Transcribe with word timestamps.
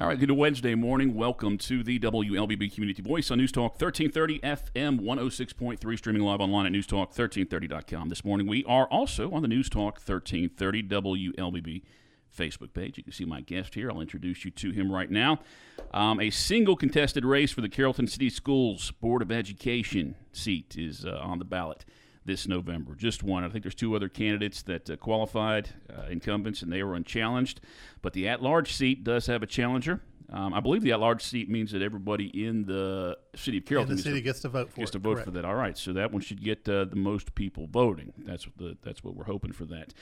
All 0.00 0.06
right, 0.06 0.16
good 0.16 0.30
Wednesday 0.30 0.76
morning. 0.76 1.12
Welcome 1.16 1.58
to 1.58 1.82
the 1.82 1.98
WLBB 1.98 2.72
Community 2.72 3.02
Voice 3.02 3.32
on 3.32 3.38
News 3.38 3.50
Talk 3.50 3.72
1330 3.82 4.38
FM 4.38 5.00
106.3, 5.00 5.98
streaming 5.98 6.22
live 6.22 6.40
online 6.40 6.66
at 6.66 6.72
newstalk1330.com. 6.72 8.08
This 8.08 8.24
morning 8.24 8.46
we 8.46 8.64
are 8.66 8.86
also 8.86 9.32
on 9.32 9.42
the 9.42 9.48
News 9.48 9.68
Talk 9.68 9.94
1330 9.94 10.84
WLBB 10.84 11.82
Facebook 12.32 12.72
page. 12.74 12.96
You 12.96 13.02
can 13.02 13.12
see 13.12 13.24
my 13.24 13.40
guest 13.40 13.74
here. 13.74 13.90
I'll 13.90 14.00
introduce 14.00 14.44
you 14.44 14.52
to 14.52 14.70
him 14.70 14.92
right 14.92 15.10
now. 15.10 15.40
Um, 15.92 16.20
a 16.20 16.30
single 16.30 16.76
contested 16.76 17.24
race 17.24 17.50
for 17.50 17.60
the 17.60 17.68
Carrollton 17.68 18.06
City 18.06 18.30
Schools 18.30 18.92
Board 19.00 19.20
of 19.20 19.32
Education 19.32 20.14
seat 20.32 20.76
is 20.78 21.04
uh, 21.04 21.18
on 21.20 21.40
the 21.40 21.44
ballot 21.44 21.84
this 22.28 22.46
November. 22.46 22.94
Just 22.94 23.24
one. 23.24 23.42
I 23.42 23.48
think 23.48 23.64
there's 23.64 23.74
two 23.74 23.96
other 23.96 24.08
candidates 24.08 24.62
that 24.62 24.88
uh, 24.88 24.96
qualified, 24.96 25.70
uh, 25.90 26.02
incumbents, 26.10 26.62
and 26.62 26.70
they 26.70 26.82
were 26.82 26.94
unchallenged. 26.94 27.60
But 28.02 28.12
the 28.12 28.28
at 28.28 28.40
large 28.40 28.72
seat 28.72 29.02
does 29.02 29.26
have 29.26 29.42
a 29.42 29.46
challenger. 29.46 30.02
Um, 30.30 30.52
I 30.52 30.60
believe 30.60 30.82
the 30.82 30.92
at 30.92 31.00
large 31.00 31.22
seat 31.22 31.48
means 31.48 31.72
that 31.72 31.80
everybody 31.80 32.26
in 32.26 32.66
the 32.66 33.16
city 33.34 33.56
of 33.58 33.64
Carrollton 33.64 33.96
the 33.96 34.02
city 34.02 34.20
gets 34.20 34.40
to 34.40 34.50
vote 34.50 34.70
for 34.70 34.76
gets 34.76 34.90
it, 34.90 34.92
to 34.92 34.98
vote 34.98 35.14
correct. 35.14 35.24
for 35.24 35.30
that. 35.32 35.46
All 35.46 35.54
right, 35.54 35.76
so 35.76 35.94
that 35.94 36.12
one 36.12 36.20
should 36.20 36.44
get 36.44 36.68
uh, 36.68 36.84
the 36.84 36.96
most 36.96 37.34
people 37.34 37.66
voting. 37.66 38.12
That's 38.18 38.46
what 38.46 38.58
the, 38.58 38.76
that's 38.82 39.02
what 39.02 39.16
we're 39.16 39.24
hoping 39.24 39.52
for 39.52 39.64
that. 39.64 39.94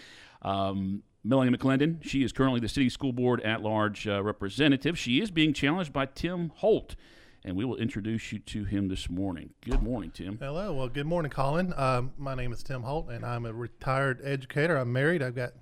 Um, 0.43 1.05
Melanie 1.23 1.57
McClendon, 1.57 2.03
she 2.03 2.25
is 2.25 2.33
currently 2.33 2.59
the 2.59 2.69
city 2.69 2.89
school 2.89 3.13
board 3.13 3.41
at 3.43 3.63
large 3.63 4.09
uh, 4.09 4.21
representative. 4.21 4.99
She 4.99 5.21
is 5.21 5.31
being 5.31 5.53
challenged 5.53 5.93
by 5.93 6.07
Tim 6.07 6.51
Holt 6.57 6.97
and 7.47 7.57
we 7.57 7.65
will 7.65 7.77
introduce 7.77 8.33
you 8.33 8.41
to 8.41 8.65
him 8.65 8.89
this 8.89 9.09
morning. 9.09 9.51
Good 9.65 9.81
morning, 9.81 10.11
Tim. 10.11 10.37
Hello. 10.39 10.75
Well, 10.75 10.89
good 10.89 11.07
morning, 11.07 11.31
Colin. 11.31 11.73
Um, 11.77 12.13
my 12.19 12.35
name 12.35 12.53
is 12.53 12.61
Tim 12.65 12.83
Holt, 12.83 13.09
and 13.09 13.25
I'm 13.25 13.47
a 13.47 13.53
retired 13.53 14.21
educator. 14.25 14.77
I'm 14.77 14.93
married. 14.93 15.23
I've 15.23 15.37
got 15.37 15.53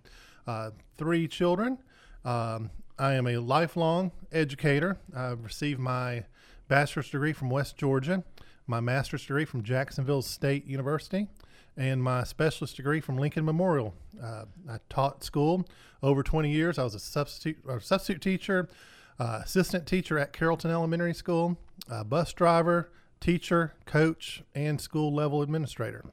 uh, 0.47 0.71
three 0.97 1.29
children. 1.29 1.77
Um, 2.25 2.71
I 2.99 3.13
am 3.13 3.27
a 3.27 3.37
lifelong 3.37 4.13
educator. 4.33 4.97
I've 5.15 5.45
received 5.45 5.79
my 5.79 6.25
bachelor's 6.69 7.11
degree 7.11 7.35
from 7.35 7.51
West 7.51 7.77
Georgia, 7.77 8.25
my 8.67 8.81
master's 8.81 9.21
degree 9.21 9.45
from 9.45 9.63
Jacksonville 9.63 10.23
State 10.23 10.67
University, 10.67 11.29
and 11.77 12.03
my 12.03 12.25
specialist 12.25 12.77
degree 12.77 13.01
from 13.01 13.19
Lincoln 13.19 13.45
Memorial. 13.45 13.93
Uh, 14.23 14.47
I 14.71 14.79
taught 14.89 15.23
school 15.23 15.67
over 16.03 16.23
20 16.23 16.51
years. 16.51 16.79
I 16.79 16.85
was 16.85 16.95
a 16.95 16.99
substitute 16.99 17.59
substitute 17.81 18.23
teacher, 18.23 18.71
uh, 19.19 19.41
assistant 19.45 19.87
teacher 19.87 20.19
at 20.19 20.33
Carrollton 20.33 20.71
Elementary 20.71 21.13
School, 21.13 21.59
bus 22.07 22.33
driver, 22.33 22.91
teacher, 23.21 23.75
coach, 23.87 24.43
and 24.55 24.81
school 24.81 25.13
level 25.15 25.43
administrator. 25.43 26.05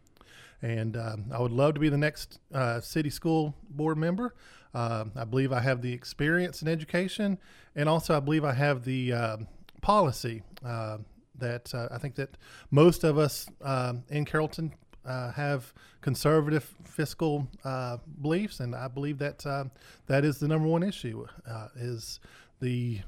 And 0.62 0.96
um, 0.96 1.26
I 1.34 1.40
would 1.40 1.52
love 1.52 1.74
to 1.74 1.80
be 1.80 1.90
the 1.90 1.98
next 1.98 2.40
uh, 2.54 2.80
city 2.82 3.10
school 3.10 3.56
board 3.70 3.98
member. 3.98 4.36
Uh, 4.74 5.06
I 5.16 5.26
believe 5.26 5.52
I 5.52 5.60
have 5.60 5.82
the 5.82 5.92
experience 5.92 6.62
in 6.62 6.68
education, 6.68 7.38
and 7.76 7.90
also 7.90 8.16
I 8.16 8.20
believe 8.20 8.46
I 8.46 8.54
have 8.54 8.86
the 8.86 9.12
uh, 9.12 9.38
policy 9.82 10.44
uh, 10.64 11.00
that 11.38 11.74
uh, 11.74 11.90
I 11.92 11.98
think 11.98 12.16
that 12.16 12.38
most 12.70 13.04
of 13.04 13.18
us 13.18 13.50
um, 13.62 14.04
in 14.10 14.24
Carrollton 14.24 14.74
uh, 15.04 15.32
have 15.32 15.74
conservative 16.02 16.76
fiscal 16.84 17.48
uh, 17.64 17.98
beliefs, 18.22 18.60
and 18.60 18.76
I 18.76 18.88
believe 18.88 19.18
that 19.18 19.46
uh, 19.46 19.66
that 20.08 20.24
is 20.24 20.38
the 20.38 20.48
number 20.48 20.68
one 20.68 20.84
issue 20.84 21.26
uh, 21.50 21.68
is 21.76 22.20
the 22.62 23.02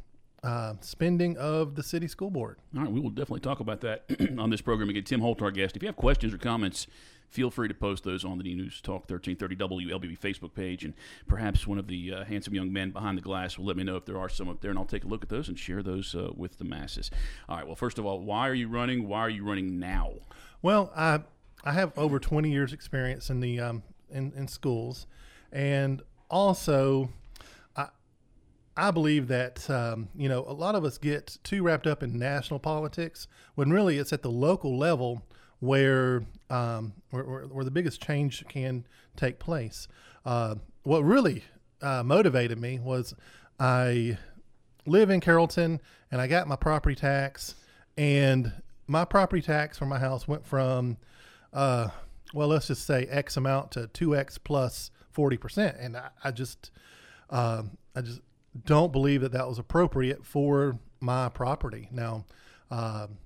uh, 0.44 0.73
spending 0.81 1.38
of 1.38 1.75
the 1.75 1.83
city 1.83 2.08
school 2.08 2.30
board. 2.30 2.58
All 2.75 2.83
right, 2.83 2.91
we 2.91 2.99
will 2.99 3.09
definitely 3.09 3.39
talk 3.39 3.59
about 3.59 3.81
that 3.81 4.03
on 4.38 4.50
this 4.50 4.61
program. 4.61 4.89
Again, 4.89 5.03
Tim 5.03 5.22
Holt, 5.22 5.41
our 5.41 5.52
guest. 5.52 5.75
If 5.75 5.83
you 5.83 5.88
have 5.88 5.95
questions 5.95 6.33
or 6.33 6.38
comments, 6.38 6.88
feel 7.30 7.50
free 7.50 7.67
to 7.67 7.73
post 7.73 8.03
those 8.03 8.25
on 8.25 8.38
the 8.38 8.44
News 8.44 8.81
Talk 8.81 9.09
1330 9.09 9.55
WLBB 9.55 10.19
Facebook 10.19 10.53
page, 10.53 10.84
and 10.84 10.94
perhaps 11.28 11.66
one 11.66 11.78
of 11.78 11.88
the 11.88 12.13
uh, 12.13 12.23
handsome 12.25 12.53
young 12.53 12.72
men 12.72 12.91
behind 12.91 13.17
the 13.17 13.22
glass 13.22 13.57
will 13.57 13.66
let 13.66 13.78
me 13.78 13.84
know 13.84 13.95
if 13.95 14.06
there 14.06 14.19
are 14.19 14.29
some 14.29 14.50
up 14.50 14.62
there, 14.62 14.69
and 14.69 14.78
I'll 14.78 14.85
take 14.85 15.06
a 15.06 15.07
look 15.07 15.23
at 15.23 15.29
those 15.29 15.47
and 15.47 15.57
share 15.57 15.81
those 15.81 16.13
uh, 16.13 16.31
with 16.35 16.57
the 16.57 16.66
masses. 16.66 17.09
All 17.47 17.57
right, 17.57 17.66
well, 17.66 17.75
first 17.75 17.97
of 17.97 18.06
all, 18.06 18.19
why 18.19 18.50
are 18.50 18.53
you 18.53 18.67
running? 18.67 19.07
Why 19.07 19.22
are 19.22 19.29
you 19.29 19.44
running 19.44 19.79
now? 19.79 20.13
Well, 20.62 20.91
I 20.96 21.22
I 21.63 21.72
have 21.72 21.97
over 21.97 22.19
20 22.19 22.51
years 22.51 22.73
experience 22.73 23.29
in 23.29 23.40
the 23.40 23.59
um, 23.59 23.84
in, 24.09 24.34
in 24.35 24.47
schools, 24.47 25.07
and 25.51 26.01
also 26.29 27.09
I 28.75 28.91
believe 28.91 29.28
that 29.28 29.69
um, 29.69 30.09
you 30.16 30.29
know 30.29 30.45
a 30.47 30.53
lot 30.53 30.75
of 30.75 30.84
us 30.84 30.97
get 30.97 31.38
too 31.44 31.63
wrapped 31.63 31.88
up 31.88 32.03
in 32.03 32.17
national 32.17 32.59
politics 32.59 33.28
when 33.56 33.72
really 33.72 33.97
it's 33.97 34.13
at 34.13 34.22
the 34.22 34.31
local 34.31 34.78
level 34.78 35.23
where 35.59 36.23
um, 36.50 36.94
where, 37.11 37.23
where, 37.23 37.63
the 37.63 37.72
biggest 37.72 38.01
change 38.01 38.44
can 38.47 38.85
take 39.16 39.39
place. 39.39 39.88
Uh, 40.25 40.56
what 40.84 41.03
really 41.03 41.44
uh, 41.81 42.03
motivated 42.03 42.59
me 42.59 42.79
was 42.79 43.13
I 43.59 44.17
live 44.85 45.09
in 45.09 45.19
Carrollton 45.22 45.79
and 46.11 46.19
I 46.19 46.28
got 46.28 46.47
my 46.47 46.55
property 46.55 46.95
tax 46.95 47.55
and 47.97 48.51
my 48.88 49.05
property 49.05 49.41
tax 49.41 49.78
for 49.78 49.85
my 49.85 50.00
house 50.00 50.28
went 50.28 50.45
from 50.45 50.97
uh, 51.53 51.90
well, 52.34 52.47
let's 52.47 52.67
just 52.67 52.85
say 52.85 53.05
X 53.09 53.38
amount 53.38 53.72
to 53.72 53.88
two 53.88 54.16
X 54.16 54.38
plus 54.38 54.90
forty 55.11 55.38
percent, 55.38 55.78
and 55.79 55.95
I, 55.95 56.09
I 56.23 56.31
just, 56.31 56.72
um, 57.29 57.78
I 57.95 58.01
just 58.01 58.22
don't 58.66 58.91
believe 58.91 59.22
that 59.22 59.31
that 59.31 59.47
was 59.47 59.59
appropriate 59.59 60.25
for 60.25 60.80
my 61.00 61.30
property. 61.30 61.90
Now, 61.91 62.25
um, 62.72 63.18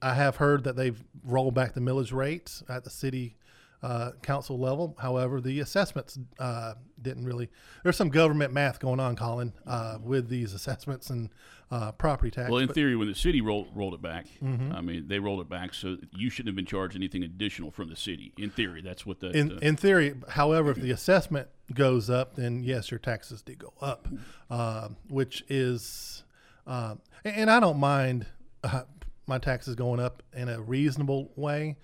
I 0.00 0.14
have 0.14 0.36
heard 0.36 0.64
that 0.64 0.76
they've 0.76 1.02
rolled 1.22 1.54
back 1.54 1.74
the 1.74 1.80
millage 1.80 2.12
rates 2.12 2.62
at 2.68 2.84
the 2.84 2.90
city 2.90 3.36
uh, 3.84 4.12
council 4.22 4.58
level. 4.58 4.96
However, 4.98 5.42
the 5.42 5.60
assessments 5.60 6.18
uh, 6.38 6.72
didn't 7.00 7.26
really. 7.26 7.50
There's 7.82 7.98
some 7.98 8.08
government 8.08 8.50
math 8.50 8.80
going 8.80 8.98
on, 8.98 9.14
Colin, 9.14 9.52
uh, 9.66 9.98
with 10.02 10.30
these 10.30 10.54
assessments 10.54 11.10
and 11.10 11.28
uh, 11.70 11.92
property 11.92 12.30
tax. 12.30 12.48
Well, 12.48 12.60
in 12.60 12.68
but- 12.68 12.74
theory, 12.74 12.96
when 12.96 13.08
the 13.08 13.14
city 13.14 13.42
rolled 13.42 13.68
rolled 13.74 13.92
it 13.92 14.00
back, 14.00 14.26
I 14.42 14.80
mean, 14.80 15.06
they 15.08 15.18
rolled 15.18 15.42
it 15.42 15.50
back, 15.50 15.74
so 15.74 15.98
you 16.12 16.30
shouldn't 16.30 16.48
have 16.48 16.56
been 16.56 16.64
charged 16.64 16.96
anything 16.96 17.22
additional 17.24 17.70
from 17.70 17.90
the 17.90 17.96
city. 17.96 18.32
In 18.38 18.48
theory, 18.48 18.80
that's 18.80 19.04
what 19.04 19.20
the. 19.20 19.30
in, 19.36 19.58
in 19.60 19.76
theory, 19.76 20.14
however, 20.30 20.70
if 20.70 20.78
the 20.78 20.90
assessment 20.90 21.48
goes 21.74 22.08
up, 22.08 22.36
then 22.36 22.62
yes, 22.62 22.90
your 22.90 23.00
taxes 23.00 23.42
do 23.42 23.54
go 23.54 23.74
up, 23.82 24.08
uh, 24.48 24.88
which 25.08 25.44
is, 25.50 26.24
and 26.66 27.00
and 27.22 27.50
I 27.50 27.60
don't 27.60 27.78
mind 27.78 28.24
uh, 28.62 28.84
my 29.26 29.36
taxes 29.36 29.74
going 29.74 30.00
up 30.00 30.22
in 30.32 30.48
a 30.48 30.58
reasonable 30.58 31.32
way. 31.36 31.76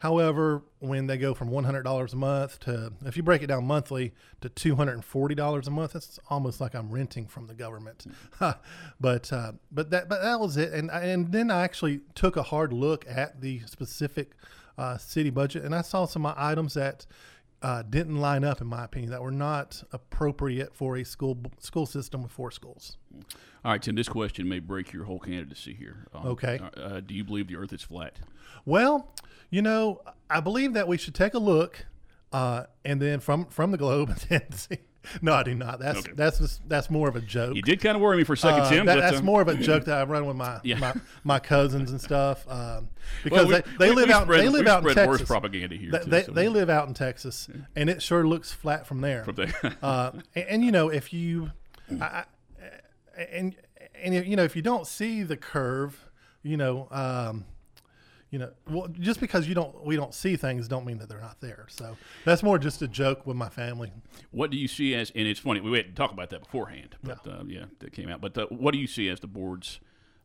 However, 0.00 0.62
when 0.78 1.08
they 1.08 1.18
go 1.18 1.34
from 1.34 1.48
one 1.48 1.64
hundred 1.64 1.82
dollars 1.82 2.12
a 2.12 2.16
month 2.16 2.60
to, 2.60 2.92
if 3.04 3.16
you 3.16 3.22
break 3.22 3.42
it 3.42 3.48
down 3.48 3.66
monthly, 3.66 4.12
to 4.40 4.48
two 4.48 4.76
hundred 4.76 4.92
and 4.94 5.04
forty 5.04 5.34
dollars 5.34 5.66
a 5.66 5.70
month, 5.70 5.96
it's 5.96 6.20
almost 6.30 6.60
like 6.60 6.74
I'm 6.74 6.90
renting 6.90 7.26
from 7.26 7.48
the 7.48 7.54
government. 7.54 8.06
but 9.00 9.32
uh, 9.32 9.52
but 9.72 9.90
that 9.90 10.08
but 10.08 10.22
that 10.22 10.38
was 10.38 10.56
it, 10.56 10.72
and 10.72 10.90
and 10.90 11.32
then 11.32 11.50
I 11.50 11.64
actually 11.64 12.00
took 12.14 12.36
a 12.36 12.44
hard 12.44 12.72
look 12.72 13.04
at 13.08 13.40
the 13.40 13.60
specific 13.66 14.32
uh, 14.76 14.98
city 14.98 15.30
budget, 15.30 15.64
and 15.64 15.74
I 15.74 15.82
saw 15.82 16.06
some 16.06 16.24
items 16.24 16.74
that 16.74 17.04
uh, 17.62 17.82
didn't 17.82 18.16
line 18.18 18.44
up, 18.44 18.60
in 18.60 18.66
my 18.66 18.84
opinion, 18.84 19.10
that 19.10 19.22
were 19.22 19.30
not 19.30 19.82
appropriate 19.92 20.74
for 20.74 20.96
a 20.96 21.04
school 21.04 21.38
school 21.58 21.86
system 21.86 22.22
with 22.22 22.30
four 22.32 22.50
schools. 22.50 22.96
all 23.64 23.72
right, 23.72 23.82
Tim. 23.82 23.94
This 23.94 24.08
question 24.08 24.48
may 24.48 24.58
break 24.60 24.92
your 24.92 25.04
whole 25.04 25.18
candidacy 25.18 25.74
here. 25.74 26.06
Um, 26.14 26.26
Okay. 26.28 26.60
Uh, 26.62 26.80
uh, 26.80 27.00
do 27.00 27.14
you 27.14 27.24
believe 27.24 27.48
the 27.48 27.56
Earth 27.56 27.72
is 27.72 27.82
flat? 27.82 28.18
Well, 28.64 29.12
you 29.50 29.62
know, 29.62 30.02
I 30.30 30.40
believe 30.40 30.74
that 30.74 30.86
we 30.88 30.96
should 30.98 31.14
take 31.14 31.34
a 31.34 31.38
look, 31.38 31.86
uh, 32.32 32.64
and 32.84 33.00
then 33.02 33.20
from 33.20 33.46
from 33.46 33.70
the 33.72 33.78
globe 33.78 34.10
and 34.30 34.40
then 34.40 34.52
see. 34.52 34.78
No, 35.22 35.32
I 35.34 35.42
do 35.42 35.54
not. 35.54 35.78
That's 35.80 35.98
Okay. 36.00 36.12
that's 36.14 36.38
just, 36.38 36.68
that's 36.68 36.90
more 36.90 37.08
of 37.08 37.16
a 37.16 37.20
joke. 37.20 37.54
You 37.56 37.62
did 37.62 37.80
kind 37.80 37.96
of 37.96 38.02
worry 38.02 38.16
me 38.18 38.24
for 38.24 38.34
a 38.34 38.36
second, 38.36 38.60
Uh, 38.62 38.70
Tim. 38.70 38.86
that- 38.86 38.98
that's 38.98 39.18
uh, 39.18 39.22
more 39.22 39.40
of 39.42 39.48
a 39.48 39.54
joke 39.70 39.84
that 39.86 39.98
I 39.98 40.04
run 40.04 40.26
with 40.26 40.36
my 40.36 40.60
Yeah. 40.62 40.78
my, 40.78 40.94
my 41.24 41.38
cousins 41.38 41.90
and 41.90 42.00
stuff 42.00 42.46
um, 42.48 42.56
well, 42.56 42.88
because 43.24 43.46
we- 43.46 43.52
they, 43.52 43.62
they 43.78 43.90
we- 43.90 43.96
live 43.96 44.06
we 44.08 44.12
out 44.12 44.22
spread- 44.24 44.40
they 44.40 44.48
live 44.48 44.66
out 44.66 44.86
in 44.86 44.94
Texas. 44.94 45.28
propaganda 45.28 45.76
here. 45.76 45.90
They, 45.92 45.98
too, 46.00 46.10
they, 46.10 46.22
so 46.24 46.32
they 46.32 46.48
live 46.48 46.70
out 46.70 46.88
in 46.88 46.94
Texas, 46.94 47.48
and 47.76 47.88
it 47.90 48.02
sure 48.02 48.26
looks 48.26 48.52
flat 48.52 48.86
from 48.86 49.00
there. 49.00 49.24
From 49.24 49.34
there. 49.36 49.52
uh, 49.82 50.12
and, 50.34 50.44
and, 50.48 50.64
you 50.64 50.72
know, 50.72 50.88
if 50.88 51.12
you, 51.12 51.50
I, 52.00 52.04
I, 52.04 52.24
and 53.32 53.56
and 54.00 54.14
you 54.14 54.36
know, 54.36 54.44
if 54.44 54.54
you 54.54 54.62
don't 54.62 54.86
see 54.86 55.22
the 55.24 55.36
curve, 55.36 56.04
you 56.42 56.56
know, 56.56 56.86
um, 56.90 57.44
you 58.30 58.38
know, 58.38 58.50
well, 58.68 58.88
just 58.88 59.20
because 59.20 59.48
you 59.48 59.54
don't, 59.54 59.84
we 59.84 59.96
don't 59.96 60.14
see 60.14 60.36
things, 60.36 60.68
don't 60.68 60.84
mean 60.84 60.98
that 60.98 61.08
they're 61.08 61.20
not 61.20 61.40
there. 61.40 61.66
So 61.68 61.96
that's 62.24 62.42
more 62.42 62.58
just 62.58 62.82
a 62.82 62.88
joke 62.88 63.26
with 63.26 63.36
my 63.36 63.48
family. 63.48 63.90
What 64.30 64.50
do 64.50 64.58
you 64.58 64.68
see 64.68 64.94
as, 64.94 65.10
and 65.14 65.26
it's 65.26 65.40
funny, 65.40 65.60
we 65.60 65.76
had 65.76 65.86
to 65.86 65.94
talk 65.94 66.12
about 66.12 66.30
that 66.30 66.40
beforehand, 66.42 66.96
but 67.02 67.26
uh, 67.26 67.44
yeah, 67.46 67.64
that 67.78 67.92
came 67.92 68.08
out. 68.08 68.20
But 68.20 68.36
uh, 68.36 68.46
what 68.50 68.72
do 68.72 68.78
you 68.78 68.86
see 68.86 69.08
as 69.08 69.20
the 69.20 69.26
board's 69.26 69.80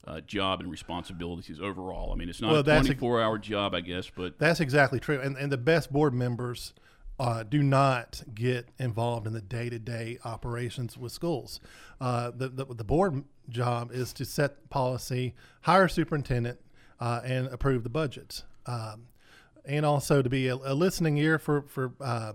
uh, 0.06 0.20
job 0.22 0.60
and 0.60 0.70
responsibilities 0.70 1.62
overall? 1.62 2.12
I 2.12 2.16
mean, 2.16 2.28
it's 2.28 2.42
not 2.42 2.52
Well, 2.52 2.60
a 2.60 2.64
24 2.64 3.22
hour 3.22 3.38
job, 3.38 3.74
I 3.74 3.82
guess, 3.82 4.12
but 4.14 4.38
That's 4.38 4.60
exactly 4.60 5.00
true. 5.00 5.20
And, 5.22 5.38
and 5.38 5.52
the 5.52 5.58
best 5.58 5.92
board 5.94 6.14
members 6.14 6.74
uh, 7.20 7.44
do 7.44 7.64
not 7.64 8.22
get 8.34 8.68
involved 8.80 9.28
in 9.28 9.34
the 9.34 9.42
day 9.42 9.70
to 9.70 9.80
day 9.80 10.18
operations 10.26 10.98
with 10.98 11.12
schools. 11.12 11.62
Uh, 12.02 12.32
the, 12.36 12.50
the, 12.50 12.66
the 12.66 12.84
board 12.84 13.24
job 13.50 13.92
is 13.94 14.12
to 14.14 14.26
set 14.26 14.70
policy, 14.70 15.36
hire 15.62 15.86
a 15.86 15.90
superintendent, 15.90 16.60
uh, 17.00 17.22
and 17.24 17.48
approve 17.48 17.84
the 17.84 17.90
budgets. 17.90 18.44
Um, 18.66 19.08
and 19.66 19.86
also 19.86 20.22
to 20.22 20.30
be 20.30 20.48
a, 20.48 20.56
a 20.56 20.74
listening 20.74 21.18
ear 21.18 21.40
for, 21.40 21.64
for 21.64 21.94
uh, 22.02 22.34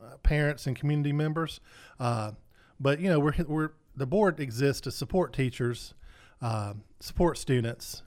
uh, 0.00 0.16
parents 0.22 0.66
and 0.66 0.76
community 0.76 1.12
members. 1.12 1.60
Uh, 1.98 2.32
but, 2.78 3.00
you 3.00 3.08
know, 3.08 3.20
we're, 3.20 3.34
we're 3.46 3.70
the 3.96 4.06
board 4.06 4.40
exists 4.40 4.80
to 4.82 4.90
support 4.90 5.32
teachers, 5.32 5.94
uh, 6.40 6.74
support 7.00 7.36
students, 7.38 8.02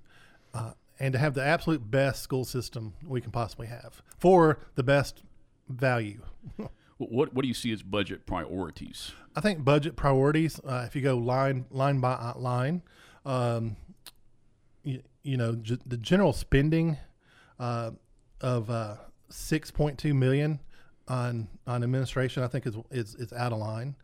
uh, 0.54 0.72
and 1.00 1.14
to 1.14 1.20
have 1.20 1.34
the 1.34 1.44
absolute 1.44 1.90
best 1.90 2.24
school 2.24 2.46
system 2.46 2.94
we 3.06 3.22
can 3.22 3.32
possibly 3.32 3.68
have 3.68 4.02
for 4.18 4.60
the 4.76 4.84
best 4.84 5.24
value. 5.70 6.22
what 6.98 7.34
what 7.34 7.42
do 7.42 7.48
you 7.48 7.54
see 7.54 7.72
as 7.72 7.82
budget 7.84 8.26
priorities? 8.26 9.12
I 9.36 9.42
think 9.42 9.64
budget 9.64 9.96
priorities. 9.96 10.60
Uh, 10.66 10.84
if 10.86 10.96
you 10.96 11.02
go 11.02 11.18
line 11.18 11.66
line 11.72 12.00
by 12.00 12.34
line, 12.36 12.82
um, 13.26 13.76
you, 14.84 15.02
you, 15.24 15.38
know 15.38 15.52
the 15.54 15.98
general 15.98 16.34
spending 16.34 16.98
uh, 17.60 17.92
of 18.42 18.70
uh, 18.70 18.96
six 19.30 19.72
point 19.72 19.98
two 19.98 20.14
million 20.14 20.60
on 21.08 21.48
on 21.68 21.84
administration, 21.84 22.44
I 22.44 22.48
think 22.48 22.68
is 22.68 22.76
is, 22.92 23.16
is 23.16 23.34
out 23.34 23.54
of 23.54 23.60
line. 23.60 23.96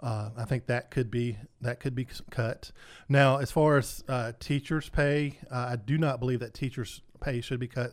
Uh, 0.00 0.30
I 0.36 0.44
think 0.44 0.66
that 0.66 0.90
could 0.90 1.10
be 1.10 1.38
that 1.62 1.80
could 1.80 1.94
be 1.94 2.06
cut. 2.30 2.70
Now, 3.08 3.38
as 3.38 3.50
far 3.50 3.78
as 3.78 4.04
uh, 4.08 4.32
teachers' 4.38 4.88
pay, 4.88 5.38
uh, 5.50 5.68
I 5.70 5.76
do 5.76 5.96
not 5.96 6.20
believe 6.20 6.40
that 6.40 6.52
teachers' 6.52 7.00
pay 7.20 7.40
should 7.40 7.60
be 7.60 7.68
cut 7.68 7.92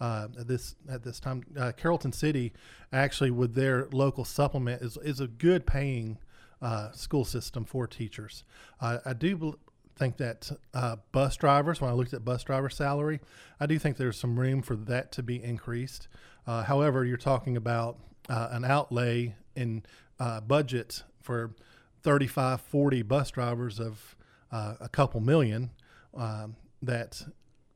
uh, 0.00 0.28
at 0.38 0.46
this 0.46 0.74
at 0.90 1.02
this 1.02 1.18
time. 1.18 1.44
Uh, 1.58 1.72
Carrollton 1.72 2.12
City, 2.12 2.52
actually, 2.92 3.30
with 3.30 3.54
their 3.54 3.88
local 3.92 4.24
supplement, 4.24 4.82
is 4.82 4.98
is 4.98 5.20
a 5.20 5.26
good 5.26 5.66
paying 5.66 6.18
uh, 6.60 6.92
school 6.92 7.24
system 7.24 7.64
for 7.64 7.86
teachers. 7.86 8.44
I 8.80 9.14
do 9.14 9.58
think 9.98 10.16
that 10.18 10.50
bus 11.12 11.36
drivers, 11.36 11.80
when 11.80 11.90
I 11.90 11.94
looked 11.94 12.14
at 12.14 12.24
bus 12.24 12.44
driver 12.44 12.70
salary, 12.70 13.20
I 13.60 13.66
do 13.66 13.78
think 13.78 13.96
there's 13.96 14.18
some 14.18 14.38
room 14.38 14.62
for 14.62 14.76
that 14.76 15.12
to 15.12 15.22
be 15.22 15.42
increased. 15.42 16.08
however, 16.46 17.04
you're 17.04 17.16
talking 17.16 17.56
about 17.56 17.98
an 18.28 18.64
outlay 18.64 19.34
in 19.56 19.82
budget 20.46 21.02
for 21.20 21.54
35, 22.02 22.60
40 22.60 23.02
bus 23.02 23.30
drivers 23.30 23.80
of 23.80 24.16
uh, 24.50 24.74
a 24.80 24.88
couple 24.88 25.20
million 25.20 25.70
um, 26.14 26.56
that, 26.82 27.22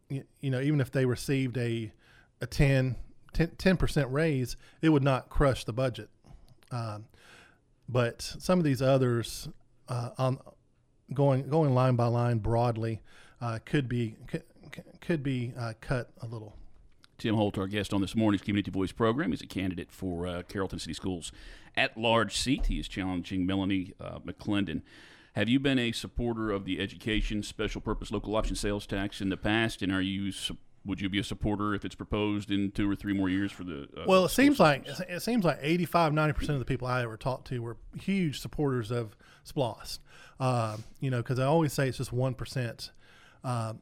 you, 0.08 0.24
you 0.40 0.50
know, 0.50 0.60
even 0.60 0.80
if 0.80 0.90
they 0.90 1.04
received 1.04 1.56
a, 1.58 1.92
a 2.40 2.46
10, 2.46 2.96
10 3.34 3.76
percent 3.76 4.10
raise, 4.10 4.56
it 4.80 4.88
would 4.88 5.02
not 5.02 5.28
crush 5.28 5.64
the 5.64 5.72
budget. 5.72 6.08
Um, 6.70 7.06
but 7.88 8.22
some 8.22 8.58
of 8.58 8.64
these 8.64 8.80
others 8.80 9.48
uh, 9.88 10.10
on 10.16 10.38
going 11.12 11.48
going 11.48 11.74
line 11.74 11.96
by 11.96 12.06
line 12.06 12.38
broadly 12.38 13.00
uh, 13.40 13.58
could 13.64 13.88
be 13.88 14.16
could, 14.26 14.44
could 15.00 15.22
be 15.22 15.52
uh, 15.58 15.72
cut 15.80 16.10
a 16.20 16.26
little. 16.26 16.56
Tim 17.18 17.36
Holt, 17.36 17.56
our 17.56 17.68
guest 17.68 17.92
on 17.92 18.00
this 18.00 18.16
morning's 18.16 18.42
Community 18.42 18.70
Voice 18.70 18.90
program, 18.90 19.32
is 19.32 19.40
a 19.42 19.46
candidate 19.46 19.92
for 19.92 20.26
uh, 20.26 20.42
Carrollton 20.48 20.80
City 20.80 20.94
Schools 20.94 21.30
at 21.76 21.96
large 21.96 22.36
seat. 22.36 22.66
He 22.66 22.80
is 22.80 22.88
challenging 22.88 23.46
Melanie 23.46 23.94
uh, 24.00 24.18
McClendon. 24.18 24.82
Have 25.34 25.48
you 25.48 25.60
been 25.60 25.78
a 25.78 25.92
supporter 25.92 26.50
of 26.50 26.64
the 26.64 26.80
education 26.80 27.42
special 27.42 27.80
purpose 27.80 28.10
local 28.10 28.34
option 28.36 28.56
sales 28.56 28.86
tax 28.86 29.20
in 29.20 29.28
the 29.28 29.36
past, 29.36 29.82
and 29.82 29.92
are 29.92 30.02
you 30.02 30.32
would 30.84 31.00
you 31.00 31.08
be 31.08 31.18
a 31.18 31.24
supporter 31.24 31.74
if 31.74 31.84
it's 31.84 31.94
proposed 31.94 32.50
in 32.50 32.70
two 32.70 32.90
or 32.90 32.96
three 32.96 33.12
more 33.12 33.28
years 33.28 33.52
for 33.52 33.64
the? 33.64 33.88
Uh, 33.96 34.04
well, 34.06 34.24
it 34.24 34.30
seems 34.30 34.58
like 34.58 34.86
it 34.86 35.22
seems 35.22 35.44
like 35.44 35.58
85, 35.60 36.12
90 36.12 36.32
percent 36.32 36.52
of 36.54 36.58
the 36.58 36.64
people 36.64 36.88
I 36.88 37.02
ever 37.02 37.16
talked 37.16 37.48
to 37.48 37.60
were 37.60 37.76
huge 38.00 38.40
supporters 38.40 38.90
of 38.90 39.16
SPLOST. 39.44 40.00
Uh, 40.40 40.76
you 41.00 41.10
know, 41.10 41.18
because 41.18 41.38
I 41.38 41.44
always 41.44 41.72
say 41.72 41.88
it's 41.88 41.98
just 41.98 42.12
one 42.12 42.34
percent. 42.34 42.90
Uh, 43.44 43.74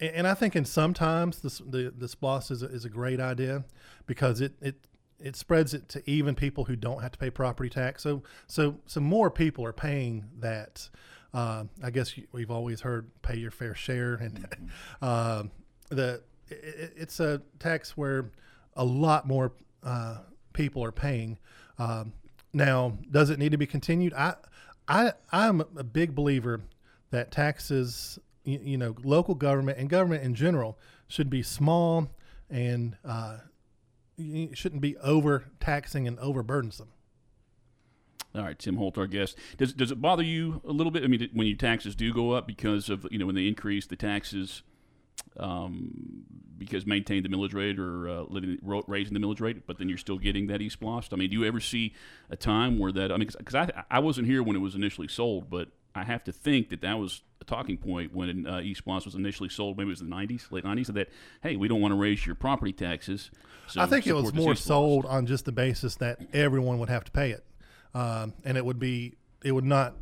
and 0.00 0.28
I 0.28 0.34
think 0.34 0.54
in 0.54 0.64
sometimes 0.64 1.40
this, 1.40 1.58
the 1.58 1.92
the 1.96 2.08
SPLOST 2.08 2.50
is 2.50 2.62
a, 2.62 2.66
is 2.66 2.84
a 2.84 2.90
great 2.90 3.20
idea 3.20 3.64
because 4.06 4.40
it 4.40 4.52
it 4.60 4.86
it 5.20 5.36
spreads 5.36 5.74
it 5.74 5.88
to 5.90 6.10
even 6.10 6.34
people 6.34 6.64
who 6.64 6.76
don't 6.76 7.02
have 7.02 7.12
to 7.12 7.18
pay 7.18 7.30
property 7.30 7.68
tax. 7.68 8.02
So 8.02 8.22
so 8.46 8.76
so 8.86 9.00
more 9.00 9.30
people 9.30 9.64
are 9.64 9.72
paying 9.72 10.26
that. 10.38 10.88
Uh, 11.34 11.64
I 11.82 11.90
guess 11.90 12.14
we've 12.32 12.50
always 12.50 12.80
heard 12.80 13.10
pay 13.20 13.36
your 13.36 13.50
fair 13.50 13.74
share, 13.74 14.14
and 14.14 14.40
mm-hmm. 14.40 14.66
uh, 15.02 15.42
the 15.90 16.22
it's 16.50 17.20
a 17.20 17.42
tax 17.58 17.96
where 17.96 18.30
a 18.74 18.84
lot 18.84 19.26
more 19.26 19.52
uh, 19.82 20.18
people 20.52 20.82
are 20.84 20.92
paying. 20.92 21.38
Um, 21.78 22.12
now, 22.52 22.98
does 23.10 23.30
it 23.30 23.38
need 23.38 23.52
to 23.52 23.58
be 23.58 23.66
continued? 23.66 24.12
I 24.14 24.34
I 24.86 25.12
I'm 25.32 25.60
a 25.60 25.84
big 25.84 26.14
believer 26.14 26.62
that 27.10 27.30
taxes 27.30 28.18
you, 28.44 28.60
you 28.62 28.78
know, 28.78 28.94
local 29.02 29.34
government 29.34 29.78
and 29.78 29.88
government 29.88 30.24
in 30.24 30.34
general 30.34 30.78
should 31.06 31.30
be 31.30 31.42
small 31.42 32.08
and 32.50 32.96
uh, 33.04 33.38
shouldn't 34.54 34.80
be 34.80 34.96
over 34.98 35.44
taxing 35.60 36.08
and 36.08 36.18
overburdensome. 36.18 36.88
All 38.34 38.42
right, 38.42 38.58
Tim 38.58 38.76
Holt, 38.76 38.98
our 38.98 39.06
guest. 39.06 39.38
Does 39.56 39.72
does 39.72 39.90
it 39.90 40.00
bother 40.00 40.22
you 40.22 40.60
a 40.66 40.72
little 40.72 40.90
bit? 40.90 41.02
I 41.02 41.06
mean, 41.06 41.28
when 41.32 41.46
your 41.46 41.56
taxes 41.56 41.94
do 41.94 42.12
go 42.12 42.32
up 42.32 42.46
because 42.46 42.88
of 42.88 43.06
you 43.10 43.18
know 43.18 43.26
when 43.26 43.34
they 43.34 43.48
increase 43.48 43.86
the 43.86 43.96
taxes, 43.96 44.62
um, 45.38 46.24
because 46.56 46.86
maintain 46.86 47.22
the 47.22 47.28
millage 47.28 47.54
rate 47.54 47.78
or 47.78 48.08
uh, 48.08 48.22
living, 48.28 48.58
raising 48.62 49.14
the 49.14 49.20
millage 49.20 49.40
rate, 49.40 49.66
but 49.66 49.78
then 49.78 49.88
you're 49.88 49.98
still 49.98 50.18
getting 50.18 50.48
that 50.48 50.60
East 50.60 50.78
I 50.82 51.16
mean, 51.16 51.30
do 51.30 51.36
you 51.36 51.44
ever 51.44 51.60
see 51.60 51.94
a 52.30 52.36
time 52.36 52.78
where 52.78 52.92
that? 52.92 53.12
I 53.12 53.16
mean, 53.16 53.28
because 53.36 53.54
I 53.54 53.84
I 53.90 54.00
wasn't 54.00 54.26
here 54.26 54.42
when 54.42 54.56
it 54.56 54.60
was 54.60 54.74
initially 54.74 55.08
sold, 55.08 55.48
but 55.48 55.68
I 55.94 56.04
have 56.04 56.24
to 56.24 56.32
think 56.32 56.68
that 56.70 56.80
that 56.82 56.98
was 56.98 57.22
a 57.40 57.44
talking 57.44 57.76
point 57.76 58.14
when 58.14 58.46
uh, 58.46 58.58
ESPLOST 58.58 59.04
was 59.04 59.14
initially 59.14 59.48
sold. 59.48 59.76
Maybe 59.76 59.88
it 59.88 59.90
was 59.90 60.00
the 60.00 60.06
'90s, 60.06 60.50
late 60.50 60.64
'90s. 60.64 60.92
That 60.92 61.08
hey, 61.42 61.56
we 61.56 61.68
don't 61.68 61.80
want 61.80 61.92
to 61.92 61.96
raise 61.96 62.24
your 62.24 62.34
property 62.34 62.72
taxes. 62.72 63.30
So 63.68 63.80
I 63.80 63.86
think 63.86 64.06
it 64.06 64.14
was 64.14 64.32
more 64.32 64.54
sold 64.54 65.06
on 65.06 65.26
just 65.26 65.44
the 65.44 65.52
basis 65.52 65.96
that 65.96 66.20
everyone 66.32 66.78
would 66.78 66.88
have 66.88 67.04
to 67.04 67.12
pay 67.12 67.30
it, 67.32 67.44
um, 67.94 68.34
and 68.44 68.56
it 68.56 68.64
would 68.64 68.78
be 68.78 69.14
it 69.44 69.52
would 69.52 69.64
not 69.64 69.94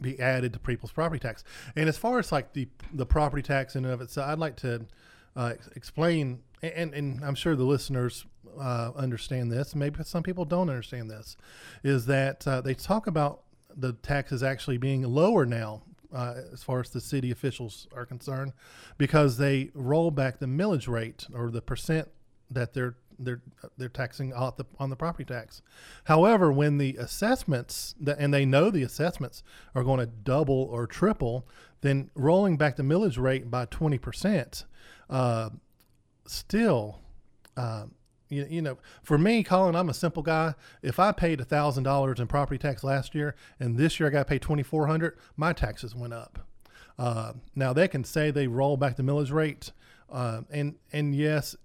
be 0.00 0.18
added 0.20 0.52
to 0.52 0.58
people's 0.58 0.92
property 0.92 1.20
tax. 1.20 1.44
And 1.76 1.88
as 1.88 1.98
far 1.98 2.18
as 2.18 2.32
like 2.32 2.52
the 2.52 2.68
the 2.92 3.06
property 3.06 3.42
tax 3.42 3.76
in 3.76 3.84
and 3.84 3.94
of 3.94 4.00
itself, 4.00 4.28
I'd 4.28 4.38
like 4.38 4.56
to 4.56 4.86
uh, 5.36 5.54
explain, 5.74 6.40
and 6.62 6.94
and 6.94 7.24
I'm 7.24 7.34
sure 7.34 7.56
the 7.56 7.64
listeners 7.64 8.26
uh, 8.58 8.92
understand 8.96 9.52
this. 9.52 9.74
Maybe 9.74 10.02
some 10.04 10.22
people 10.22 10.44
don't 10.44 10.68
understand 10.68 11.10
this. 11.10 11.36
Is 11.82 12.06
that 12.06 12.46
uh, 12.46 12.60
they 12.60 12.74
talk 12.74 13.06
about 13.06 13.42
the 13.76 13.92
taxes 13.92 14.42
actually 14.42 14.78
being 14.78 15.02
lower 15.02 15.46
now 15.46 15.82
uh, 16.12 16.34
as 16.52 16.62
far 16.62 16.80
as 16.80 16.90
the 16.90 17.00
city 17.00 17.30
officials 17.30 17.86
are 17.94 18.06
concerned 18.06 18.52
because 18.96 19.36
they 19.36 19.70
roll 19.74 20.10
back 20.10 20.38
the 20.38 20.46
millage 20.46 20.88
rate 20.88 21.26
or 21.34 21.50
the 21.50 21.62
percent 21.62 22.08
that 22.50 22.72
they're 22.72 22.96
they're 23.18 23.42
they're 23.76 23.88
taxing 23.88 24.32
on 24.32 24.52
the 24.56 24.64
on 24.78 24.90
the 24.90 24.96
property 24.96 25.24
tax. 25.24 25.62
However, 26.04 26.52
when 26.52 26.78
the 26.78 26.96
assessments 26.96 27.94
and 28.18 28.32
they 28.32 28.44
know 28.44 28.70
the 28.70 28.82
assessments 28.82 29.42
are 29.74 29.84
going 29.84 30.00
to 30.00 30.06
double 30.06 30.68
or 30.70 30.86
triple, 30.86 31.46
then 31.80 32.10
rolling 32.14 32.56
back 32.56 32.76
the 32.76 32.82
millage 32.82 33.18
rate 33.18 33.50
by 33.50 33.64
twenty 33.66 33.98
percent 33.98 34.64
uh, 35.10 35.50
still 36.26 37.00
uh, 37.56 37.86
you, 38.28 38.46
you 38.48 38.62
know, 38.62 38.78
for 39.02 39.18
me, 39.18 39.42
Colin, 39.42 39.74
I'm 39.74 39.88
a 39.88 39.94
simple 39.94 40.22
guy. 40.22 40.54
If 40.82 40.98
I 40.98 41.12
paid 41.12 41.46
thousand 41.46 41.84
dollars 41.84 42.20
in 42.20 42.26
property 42.26 42.58
tax 42.58 42.84
last 42.84 43.14
year 43.14 43.34
and 43.58 43.76
this 43.76 43.98
year 43.98 44.08
I 44.08 44.12
got 44.12 44.18
to 44.20 44.24
pay 44.26 44.38
twenty 44.38 44.62
four 44.62 44.86
hundred, 44.86 45.16
my 45.36 45.52
taxes 45.52 45.94
went 45.94 46.12
up. 46.12 46.46
Uh, 46.98 47.32
now 47.54 47.72
they 47.72 47.88
can 47.88 48.04
say 48.04 48.30
they 48.30 48.46
roll 48.46 48.76
back 48.76 48.96
the 48.96 49.02
millage 49.02 49.32
rate, 49.32 49.72
uh, 50.10 50.42
and 50.50 50.76
and 50.92 51.14
yes, 51.14 51.56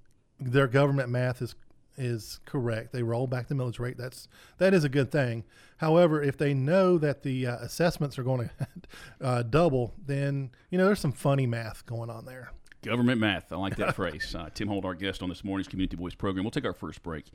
their 0.51 0.67
government 0.67 1.09
math 1.09 1.41
is 1.41 1.55
is 1.97 2.39
correct. 2.45 2.91
They 2.91 3.03
roll 3.03 3.27
back 3.27 3.47
the 3.47 3.55
millage 3.55 3.79
rate. 3.79 3.97
That's 3.97 4.27
that 4.57 4.73
is 4.73 4.83
a 4.83 4.89
good 4.89 5.11
thing. 5.11 5.43
However, 5.77 6.21
if 6.21 6.37
they 6.37 6.53
know 6.53 6.97
that 6.97 7.23
the 7.23 7.47
uh, 7.47 7.57
assessments 7.57 8.17
are 8.17 8.23
going 8.23 8.49
to 8.59 9.25
uh, 9.25 9.43
double, 9.43 9.93
then 10.05 10.51
you 10.69 10.77
know 10.77 10.85
there's 10.85 10.99
some 10.99 11.11
funny 11.11 11.45
math 11.45 11.85
going 11.85 12.09
on 12.09 12.25
there. 12.25 12.51
Government 12.83 13.19
math. 13.19 13.51
I 13.51 13.55
like 13.55 13.77
that 13.77 13.95
phrase. 13.95 14.35
Uh, 14.35 14.49
Tim 14.53 14.67
Holt, 14.67 14.83
our 14.85 14.93
guest 14.93 15.23
on 15.23 15.29
this 15.29 15.43
morning's 15.43 15.67
Community 15.67 15.95
Voice 15.95 16.15
program. 16.15 16.43
We'll 16.43 16.51
take 16.51 16.65
our 16.65 16.73
first 16.73 17.01
break 17.01 17.25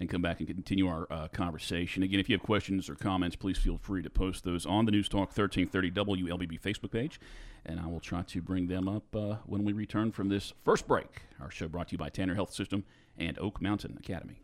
and 0.00 0.08
come 0.08 0.20
back 0.20 0.40
and 0.40 0.48
continue 0.48 0.88
our 0.88 1.06
uh, 1.10 1.28
conversation. 1.28 2.02
Again, 2.02 2.18
if 2.20 2.28
you 2.28 2.34
have 2.36 2.42
questions 2.42 2.90
or 2.90 2.96
comments, 2.96 3.36
please 3.36 3.56
feel 3.56 3.78
free 3.78 4.02
to 4.02 4.10
post 4.10 4.44
those 4.44 4.66
on 4.66 4.84
the 4.84 4.92
News 4.92 5.08
Talk 5.08 5.36
1330 5.36 5.92
WLBB 5.92 6.60
Facebook 6.60 6.90
page, 6.90 7.20
and 7.64 7.78
I 7.78 7.86
will 7.86 8.00
try 8.00 8.22
to 8.22 8.42
bring 8.42 8.66
them 8.66 8.88
up 8.88 9.14
uh, 9.14 9.36
when 9.46 9.64
we 9.64 9.72
return 9.72 10.10
from 10.10 10.28
this 10.28 10.52
first 10.64 10.88
break. 10.88 11.22
Our 11.40 11.50
show 11.50 11.68
brought 11.68 11.88
to 11.88 11.92
you 11.92 11.98
by 11.98 12.08
Tanner 12.08 12.34
Health 12.34 12.52
System 12.52 12.84
and 13.16 13.38
Oak 13.38 13.62
Mountain 13.62 13.96
Academy. 13.98 14.40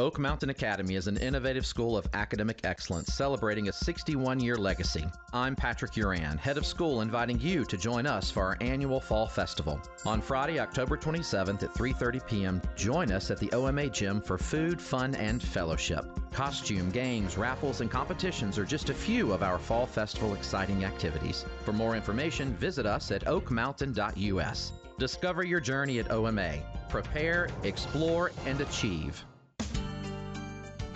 Oak 0.00 0.16
Mountain 0.20 0.50
Academy 0.50 0.94
is 0.94 1.08
an 1.08 1.16
innovative 1.16 1.66
school 1.66 1.96
of 1.96 2.06
academic 2.14 2.60
excellence 2.62 3.12
celebrating 3.12 3.68
a 3.68 3.72
61 3.72 4.38
year 4.38 4.56
legacy. 4.56 5.04
I'm 5.32 5.56
Patrick 5.56 5.94
Uran, 5.94 6.38
head 6.38 6.56
of 6.56 6.64
school, 6.64 7.00
inviting 7.00 7.40
you 7.40 7.64
to 7.64 7.76
join 7.76 8.06
us 8.06 8.30
for 8.30 8.44
our 8.44 8.56
annual 8.60 9.00
Fall 9.00 9.26
Festival. 9.26 9.80
On 10.06 10.20
Friday, 10.20 10.60
October 10.60 10.96
27th 10.96 11.64
at 11.64 11.74
3:30 11.74 12.24
p.m., 12.28 12.62
join 12.76 13.10
us 13.10 13.32
at 13.32 13.40
the 13.40 13.50
OMA 13.50 13.88
Gym 13.88 14.20
for 14.20 14.38
food, 14.38 14.80
fun, 14.80 15.16
and 15.16 15.42
fellowship. 15.42 16.06
Costume, 16.30 16.90
games, 16.90 17.36
raffles, 17.36 17.80
and 17.80 17.90
competitions 17.90 18.56
are 18.56 18.64
just 18.64 18.90
a 18.90 18.94
few 18.94 19.32
of 19.32 19.42
our 19.42 19.58
Fall 19.58 19.84
Festival 19.84 20.32
exciting 20.34 20.84
activities. 20.84 21.44
For 21.64 21.72
more 21.72 21.96
information, 21.96 22.54
visit 22.54 22.86
us 22.86 23.10
at 23.10 23.24
oakmountain.us. 23.24 24.72
Discover 24.96 25.42
your 25.42 25.60
journey 25.60 25.98
at 25.98 26.12
OMA. 26.12 26.58
Prepare, 26.88 27.48
explore, 27.64 28.30
and 28.46 28.60
achieve. 28.60 29.24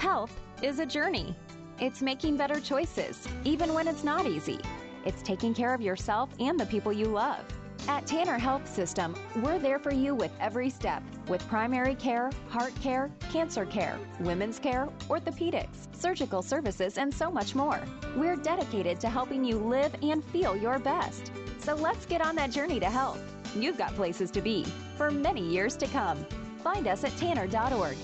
Health 0.03 0.41
is 0.63 0.81
a 0.81 0.85
journey. 0.85 1.33
It's 1.79 2.03
making 2.03 2.37
better 2.37 2.59
choices, 2.59 3.29
even 3.45 3.73
when 3.73 3.87
it's 3.87 4.03
not 4.03 4.27
easy. 4.27 4.59
It's 5.05 5.23
taking 5.23 5.55
care 5.55 5.73
of 5.73 5.81
yourself 5.81 6.29
and 6.41 6.59
the 6.59 6.67
people 6.67 6.93
you 6.93 7.07
love. 7.07 7.45
At 7.87 8.05
Tanner 8.05 8.37
Health 8.37 8.67
System, 8.67 9.15
we're 9.37 9.61
there 9.61 9.79
for 9.79 9.95
you 9.95 10.17
with 10.17 10.33
every 10.41 10.71
step 10.71 11.05
with 11.29 11.47
primary 11.47 11.95
care, 11.95 12.33
heart 12.49 12.75
care, 12.83 13.13
cancer 13.31 13.65
care, 13.65 13.97
women's 14.19 14.59
care, 14.59 14.89
orthopedics, 15.03 15.87
surgical 15.97 16.43
services, 16.43 16.99
and 16.99 17.15
so 17.15 17.31
much 17.31 17.55
more. 17.55 17.81
We're 18.17 18.35
dedicated 18.35 18.99
to 19.03 19.09
helping 19.09 19.45
you 19.45 19.57
live 19.57 19.95
and 20.03 20.25
feel 20.25 20.57
your 20.57 20.81
best. 20.81 21.31
So 21.61 21.77
let's 21.77 22.07
get 22.07 22.21
on 22.21 22.35
that 22.35 22.51
journey 22.51 22.81
to 22.81 22.91
health. 22.91 23.23
You've 23.55 23.79
got 23.79 23.95
places 23.95 24.33
to 24.33 24.41
be 24.41 24.65
for 24.97 25.13
many 25.13 25.43
years 25.49 25.77
to 25.77 25.87
come. 25.87 26.27
Find 26.65 26.89
us 26.89 27.05
at 27.05 27.17
tanner.org. 27.19 27.97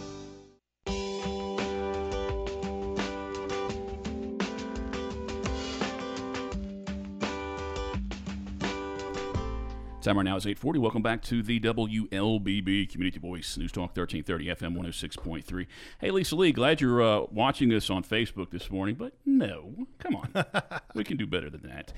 Time 10.08 10.16
right 10.16 10.22
now 10.22 10.36
is 10.36 10.46
840. 10.46 10.78
Welcome 10.78 11.02
back 11.02 11.20
to 11.24 11.42
the 11.42 11.60
WLBB 11.60 12.88
Community 12.90 13.18
Voice 13.18 13.58
News 13.58 13.70
Talk 13.70 13.94
1330 13.94 14.46
FM 14.46 14.74
106.3. 14.74 15.66
Hey, 16.00 16.10
Lisa 16.10 16.34
Lee, 16.34 16.50
glad 16.50 16.80
you're 16.80 17.02
uh, 17.02 17.26
watching 17.30 17.70
us 17.74 17.90
on 17.90 18.02
Facebook 18.02 18.48
this 18.48 18.70
morning, 18.70 18.94
but 18.94 19.12
no, 19.26 19.86
come 19.98 20.16
on. 20.16 20.32
we 20.94 21.04
can 21.04 21.18
do 21.18 21.26
better 21.26 21.50
than 21.50 21.60
that. 21.64 21.92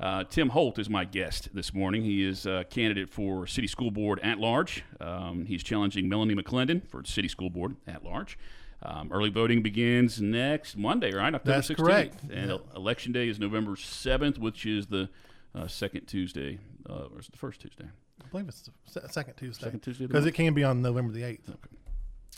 Uh, 0.00 0.24
Tim 0.24 0.48
Holt 0.48 0.80
is 0.80 0.90
my 0.90 1.04
guest 1.04 1.50
this 1.54 1.72
morning. 1.72 2.02
He 2.02 2.26
is 2.26 2.46
a 2.46 2.64
candidate 2.68 3.08
for 3.08 3.46
City 3.46 3.68
School 3.68 3.92
Board 3.92 4.18
at 4.24 4.40
large. 4.40 4.82
Um, 5.00 5.46
he's 5.46 5.62
challenging 5.62 6.08
Melanie 6.08 6.34
McClendon 6.34 6.84
for 6.88 7.04
City 7.04 7.28
School 7.28 7.48
Board 7.50 7.76
at 7.86 8.02
large. 8.02 8.36
Um, 8.82 9.08
early 9.12 9.30
voting 9.30 9.62
begins 9.62 10.20
next 10.20 10.76
Monday, 10.76 11.12
right? 11.14 11.32
October 11.32 11.54
That's 11.58 11.68
16th. 11.68 11.76
correct. 11.76 12.22
And 12.24 12.50
Yeah. 12.50 12.56
election 12.74 13.12
day 13.12 13.28
is 13.28 13.38
November 13.38 13.76
7th, 13.76 14.36
which 14.38 14.66
is 14.66 14.88
the 14.88 15.08
uh, 15.54 15.66
second 15.66 16.06
Tuesday, 16.06 16.58
uh, 16.88 17.06
or 17.12 17.20
is 17.20 17.26
it 17.26 17.32
the 17.32 17.38
first 17.38 17.60
Tuesday? 17.60 17.86
I 18.22 18.28
believe 18.28 18.48
it's 18.48 18.70
the 18.92 19.08
second 19.08 19.34
Tuesday. 19.36 19.64
Second 19.64 19.80
Tuesday 19.80 20.06
Because 20.06 20.26
it 20.26 20.32
can 20.32 20.54
be 20.54 20.64
on 20.64 20.82
November 20.82 21.12
the 21.12 21.22
8th. 21.22 21.56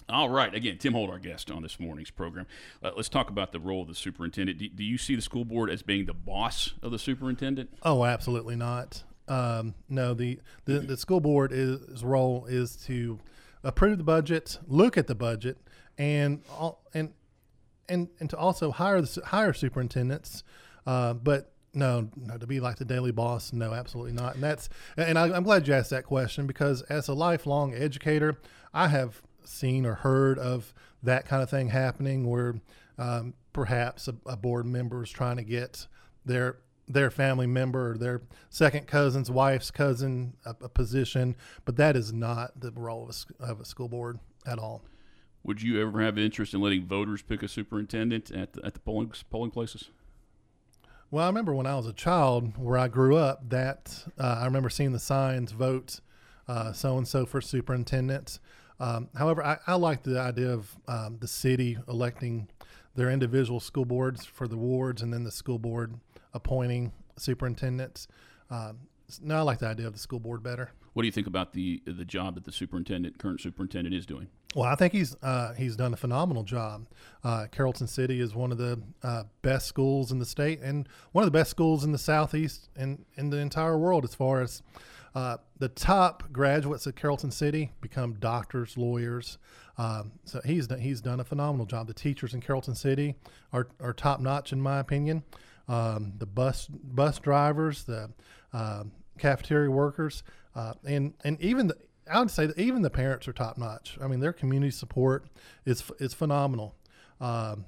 All 0.08 0.28
right. 0.28 0.54
Again, 0.54 0.76
Tim 0.78 0.92
Holt, 0.92 1.10
our 1.10 1.18
guest 1.18 1.50
on 1.50 1.62
this 1.62 1.80
morning's 1.80 2.10
program. 2.10 2.46
Uh, 2.82 2.90
let's 2.96 3.08
talk 3.08 3.30
about 3.30 3.52
the 3.52 3.60
role 3.60 3.82
of 3.82 3.88
the 3.88 3.94
superintendent. 3.94 4.58
Do, 4.58 4.68
do 4.68 4.84
you 4.84 4.98
see 4.98 5.14
the 5.14 5.22
school 5.22 5.44
board 5.44 5.70
as 5.70 5.82
being 5.82 6.04
the 6.06 6.14
boss 6.14 6.74
of 6.82 6.90
the 6.90 6.98
superintendent? 6.98 7.70
Oh, 7.82 8.04
absolutely 8.04 8.56
not. 8.56 9.02
Um, 9.28 9.74
no, 9.88 10.12
the, 10.12 10.40
the, 10.66 10.80
the 10.80 10.96
school 10.96 11.20
board 11.20 11.52
is 11.52 12.04
role 12.04 12.44
is 12.46 12.76
to 12.86 13.18
approve 13.62 13.96
the 13.96 14.04
budget, 14.04 14.58
look 14.66 14.98
at 14.98 15.06
the 15.06 15.14
budget, 15.14 15.56
and 15.96 16.42
all, 16.50 16.82
and 16.92 17.14
and 17.88 18.08
and 18.20 18.28
to 18.30 18.36
also 18.36 18.70
hire 18.70 19.00
the 19.00 19.22
hire 19.24 19.54
superintendents. 19.54 20.44
Uh, 20.86 21.14
but 21.14 21.53
no, 21.74 22.08
no, 22.16 22.38
to 22.38 22.46
be 22.46 22.60
like 22.60 22.76
the 22.76 22.84
daily 22.84 23.12
boss, 23.12 23.52
no, 23.52 23.72
absolutely 23.72 24.12
not. 24.12 24.34
And 24.34 24.42
that's 24.42 24.68
and 24.96 25.18
I, 25.18 25.34
I'm 25.34 25.42
glad 25.42 25.66
you 25.66 25.74
asked 25.74 25.90
that 25.90 26.04
question 26.04 26.46
because 26.46 26.82
as 26.82 27.08
a 27.08 27.14
lifelong 27.14 27.74
educator, 27.74 28.38
I 28.72 28.88
have 28.88 29.22
seen 29.44 29.86
or 29.86 29.94
heard 29.94 30.38
of 30.38 30.72
that 31.02 31.26
kind 31.26 31.42
of 31.42 31.50
thing 31.50 31.68
happening 31.68 32.26
where 32.26 32.56
um, 32.98 33.34
perhaps 33.52 34.08
a, 34.08 34.14
a 34.26 34.36
board 34.36 34.66
member 34.66 35.02
is 35.02 35.10
trying 35.10 35.36
to 35.36 35.44
get 35.44 35.86
their 36.24 36.58
their 36.86 37.10
family 37.10 37.46
member 37.46 37.92
or 37.92 37.98
their 37.98 38.22
second 38.50 38.86
cousin's 38.86 39.30
wife's 39.30 39.70
cousin 39.70 40.34
a, 40.44 40.54
a 40.62 40.68
position, 40.68 41.34
but 41.64 41.76
that 41.76 41.96
is 41.96 42.12
not 42.12 42.60
the 42.60 42.70
role 42.72 43.08
of 43.08 43.24
a, 43.40 43.44
of 43.44 43.60
a 43.60 43.64
school 43.64 43.88
board 43.88 44.18
at 44.46 44.58
all. 44.58 44.82
Would 45.44 45.62
you 45.62 45.80
ever 45.80 46.02
have 46.02 46.18
interest 46.18 46.54
in 46.54 46.60
letting 46.60 46.86
voters 46.86 47.22
pick 47.22 47.42
a 47.42 47.48
superintendent 47.48 48.30
at 48.30 48.54
the, 48.54 48.64
at 48.64 48.74
the 48.74 48.80
polling 48.80 49.12
polling 49.30 49.50
places? 49.50 49.90
Well, 51.14 51.22
I 51.22 51.28
remember 51.28 51.54
when 51.54 51.68
I 51.68 51.76
was 51.76 51.86
a 51.86 51.92
child, 51.92 52.58
where 52.58 52.76
I 52.76 52.88
grew 52.88 53.16
up, 53.16 53.48
that 53.50 54.04
uh, 54.18 54.38
I 54.40 54.46
remember 54.46 54.68
seeing 54.68 54.90
the 54.90 54.98
signs 54.98 55.52
vote 55.52 56.00
so 56.72 56.98
and 56.98 57.06
so 57.06 57.24
for 57.24 57.40
superintendent. 57.40 58.40
Um, 58.80 59.10
however, 59.16 59.44
I, 59.44 59.58
I 59.64 59.76
like 59.76 60.02
the 60.02 60.18
idea 60.18 60.50
of 60.50 60.74
um, 60.88 61.18
the 61.20 61.28
city 61.28 61.78
electing 61.86 62.48
their 62.96 63.12
individual 63.12 63.60
school 63.60 63.84
boards 63.84 64.24
for 64.24 64.48
the 64.48 64.56
wards, 64.56 65.02
and 65.02 65.12
then 65.12 65.22
the 65.22 65.30
school 65.30 65.60
board 65.60 65.94
appointing 66.32 66.90
superintendents. 67.16 68.08
Um, 68.50 68.80
no, 69.22 69.36
I 69.36 69.42
like 69.42 69.60
the 69.60 69.68
idea 69.68 69.86
of 69.86 69.92
the 69.92 70.00
school 70.00 70.18
board 70.18 70.42
better. 70.42 70.72
What 70.94 71.02
do 71.02 71.06
you 71.06 71.12
think 71.12 71.26
about 71.26 71.52
the 71.52 71.82
the 71.86 72.04
job 72.04 72.36
that 72.36 72.44
the 72.44 72.52
superintendent, 72.52 73.18
current 73.18 73.40
superintendent, 73.40 73.94
is 73.94 74.06
doing? 74.06 74.28
Well, 74.54 74.68
I 74.68 74.76
think 74.76 74.92
he's 74.92 75.16
uh, 75.22 75.54
he's 75.54 75.74
done 75.76 75.92
a 75.92 75.96
phenomenal 75.96 76.44
job. 76.44 76.86
Uh, 77.22 77.46
Carrollton 77.50 77.88
City 77.88 78.20
is 78.20 78.34
one 78.34 78.52
of 78.52 78.58
the 78.58 78.80
uh, 79.02 79.24
best 79.42 79.66
schools 79.66 80.12
in 80.12 80.20
the 80.20 80.24
state 80.24 80.60
and 80.60 80.88
one 81.10 81.22
of 81.22 81.26
the 81.26 81.36
best 81.36 81.50
schools 81.50 81.82
in 81.82 81.90
the 81.90 81.98
southeast 81.98 82.68
and 82.76 83.04
in 83.16 83.30
the 83.30 83.38
entire 83.38 83.76
world 83.76 84.04
as 84.04 84.14
far 84.14 84.40
as 84.40 84.62
uh, 85.16 85.38
the 85.58 85.68
top 85.68 86.32
graduates 86.32 86.86
at 86.86 86.94
Carrollton 86.94 87.32
City 87.32 87.72
become 87.80 88.14
doctors, 88.14 88.76
lawyers. 88.76 89.38
Um, 89.78 90.12
so 90.24 90.40
he's 90.44 90.68
done, 90.68 90.80
he's 90.80 91.00
done 91.00 91.18
a 91.18 91.24
phenomenal 91.24 91.66
job. 91.66 91.88
The 91.88 91.94
teachers 91.94 92.34
in 92.34 92.40
Carrollton 92.40 92.76
City 92.76 93.16
are, 93.52 93.68
are 93.80 93.92
top 93.92 94.20
notch 94.20 94.52
in 94.52 94.60
my 94.60 94.78
opinion. 94.78 95.24
Um, 95.66 96.12
the 96.18 96.26
bus 96.26 96.68
bus 96.68 97.18
drivers, 97.18 97.82
the 97.84 98.10
um 98.52 98.92
cafeteria 99.18 99.70
workers, 99.70 100.22
uh, 100.54 100.74
and 100.84 101.14
and 101.24 101.40
even 101.40 101.68
the 101.68 101.76
I 102.10 102.20
would 102.20 102.30
say 102.30 102.46
that 102.46 102.58
even 102.58 102.82
the 102.82 102.90
parents 102.90 103.26
are 103.28 103.32
top 103.32 103.56
notch. 103.58 103.98
I 104.02 104.08
mean, 104.08 104.20
their 104.20 104.32
community 104.32 104.70
support 104.70 105.26
is 105.64 105.82
is 105.98 106.14
phenomenal. 106.14 106.74
Um, 107.20 107.64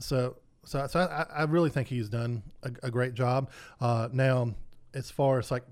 so 0.00 0.36
so 0.64 0.86
so 0.86 1.00
I, 1.00 1.40
I 1.40 1.44
really 1.44 1.70
think 1.70 1.88
he's 1.88 2.08
done 2.08 2.42
a, 2.62 2.70
a 2.84 2.90
great 2.90 3.14
job. 3.14 3.50
Uh, 3.80 4.08
now, 4.12 4.54
as 4.94 5.10
far 5.10 5.38
as 5.38 5.50
like 5.50 5.64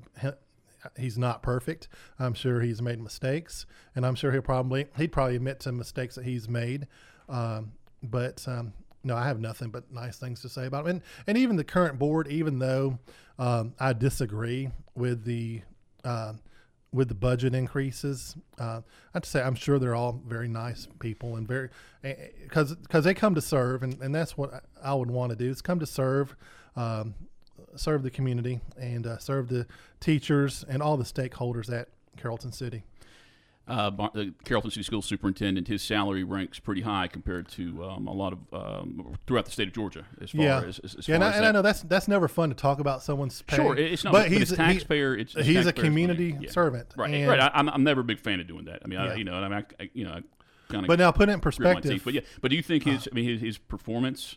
he's 0.96 1.18
not 1.18 1.42
perfect, 1.42 1.88
I'm 2.18 2.34
sure 2.34 2.60
he's 2.60 2.80
made 2.80 3.00
mistakes, 3.00 3.66
and 3.94 4.06
I'm 4.06 4.14
sure 4.14 4.32
he'll 4.32 4.42
probably 4.42 4.86
he'd 4.96 5.12
probably 5.12 5.36
admit 5.36 5.60
to 5.60 5.72
mistakes 5.72 6.14
that 6.14 6.24
he's 6.24 6.48
made. 6.48 6.86
Um, 7.28 7.72
but 8.02 8.46
um, 8.46 8.72
no, 9.02 9.16
I 9.16 9.26
have 9.26 9.40
nothing 9.40 9.70
but 9.70 9.90
nice 9.92 10.16
things 10.18 10.40
to 10.42 10.48
say 10.48 10.66
about 10.66 10.84
him. 10.84 10.90
And 10.90 11.02
and 11.26 11.38
even 11.38 11.56
the 11.56 11.64
current 11.64 11.98
board, 11.98 12.28
even 12.28 12.58
though 12.60 12.98
um, 13.38 13.74
I 13.80 13.92
disagree 13.92 14.70
with 14.94 15.24
the 15.24 15.62
uh, 16.04 16.34
with 16.96 17.08
the 17.08 17.14
budget 17.14 17.54
increases, 17.54 18.36
uh, 18.58 18.80
I'd 19.14 19.24
say 19.24 19.42
I'm 19.42 19.54
sure 19.54 19.78
they're 19.78 19.94
all 19.94 20.20
very 20.26 20.48
nice 20.48 20.88
people 20.98 21.36
and 21.36 21.46
very 21.46 21.68
because 22.02 22.74
because 22.74 23.04
they 23.04 23.14
come 23.14 23.34
to 23.34 23.40
serve, 23.40 23.82
and, 23.82 24.00
and 24.00 24.14
that's 24.14 24.36
what 24.36 24.64
I 24.82 24.94
would 24.94 25.10
want 25.10 25.30
to 25.30 25.36
do 25.36 25.50
is 25.50 25.62
come 25.62 25.78
to 25.78 25.86
serve. 25.86 26.34
Um, 26.74 27.14
serve 27.74 28.02
the 28.02 28.10
community 28.10 28.60
and 28.78 29.06
uh, 29.06 29.18
serve 29.18 29.48
the 29.48 29.66
teachers 30.00 30.64
and 30.68 30.82
all 30.82 30.96
the 30.96 31.04
stakeholders 31.04 31.72
at 31.72 31.88
Carrollton 32.16 32.52
City. 32.52 32.82
Uh, 33.68 33.90
the 34.14 34.32
Carrollton 34.44 34.70
City 34.70 34.84
School 34.84 35.02
Superintendent, 35.02 35.66
his 35.66 35.82
salary 35.82 36.22
ranks 36.22 36.60
pretty 36.60 36.82
high 36.82 37.08
compared 37.08 37.48
to 37.48 37.82
um, 37.82 38.06
a 38.06 38.12
lot 38.12 38.32
of 38.32 38.38
um, 38.52 39.16
throughout 39.26 39.44
the 39.44 39.50
state 39.50 39.66
of 39.66 39.74
Georgia. 39.74 40.04
As 40.20 40.30
far 40.30 40.40
yeah, 40.40 40.62
as, 40.62 40.78
as, 40.78 40.94
as 40.94 41.08
yeah, 41.08 41.16
and, 41.16 41.24
I, 41.24 41.32
and 41.32 41.44
I 41.44 41.50
know 41.50 41.62
that's 41.62 41.82
that's 41.82 42.06
never 42.06 42.28
fun 42.28 42.50
to 42.50 42.54
talk 42.54 42.78
about 42.78 43.02
someone's 43.02 43.42
pay. 43.42 43.56
Sure, 43.56 43.76
it's 43.76 44.04
not, 44.04 44.12
but 44.12 44.30
but 44.30 44.32
he's 44.38 44.52
a- 44.52 44.56
taxpayer. 44.56 45.16
it's, 45.16 45.34
it's 45.34 45.48
he's 45.48 45.66
a 45.66 45.72
community 45.72 46.36
Yeah. 46.40 46.50
servant, 46.50 46.94
right? 46.96 47.12
and- 47.12 47.28
right. 47.28 47.40
I, 47.40 47.50
I'm, 47.54 47.68
I'm 47.68 47.82
never 47.82 48.02
a 48.02 48.04
big 48.04 48.20
fan 48.20 48.38
of 48.38 48.46
doing 48.46 48.66
that. 48.66 48.82
I 48.84 48.86
mean, 48.88 49.00
I, 49.00 49.16
you 49.16 49.24
know, 49.24 49.34
and 49.34 49.44
I 49.44 49.48
mean, 49.48 49.64
I, 49.80 49.82
I- 49.82 49.90
you 49.94 50.04
know, 50.04 50.20
kind 50.68 50.84
of. 50.84 50.86
But 50.86 51.00
now 51.00 51.10
put 51.10 51.28
it 51.28 51.32
in 51.32 51.40
perspective. 51.40 51.90
teeth. 51.90 52.02
But 52.04 52.14
yeah, 52.14 52.20
but 52.40 52.52
do 52.52 52.56
you 52.56 52.62
think 52.62 52.84
his? 52.84 53.08
I 53.10 53.14
mean, 53.16 53.24
his, 53.28 53.40
his 53.40 53.58
performance 53.58 54.36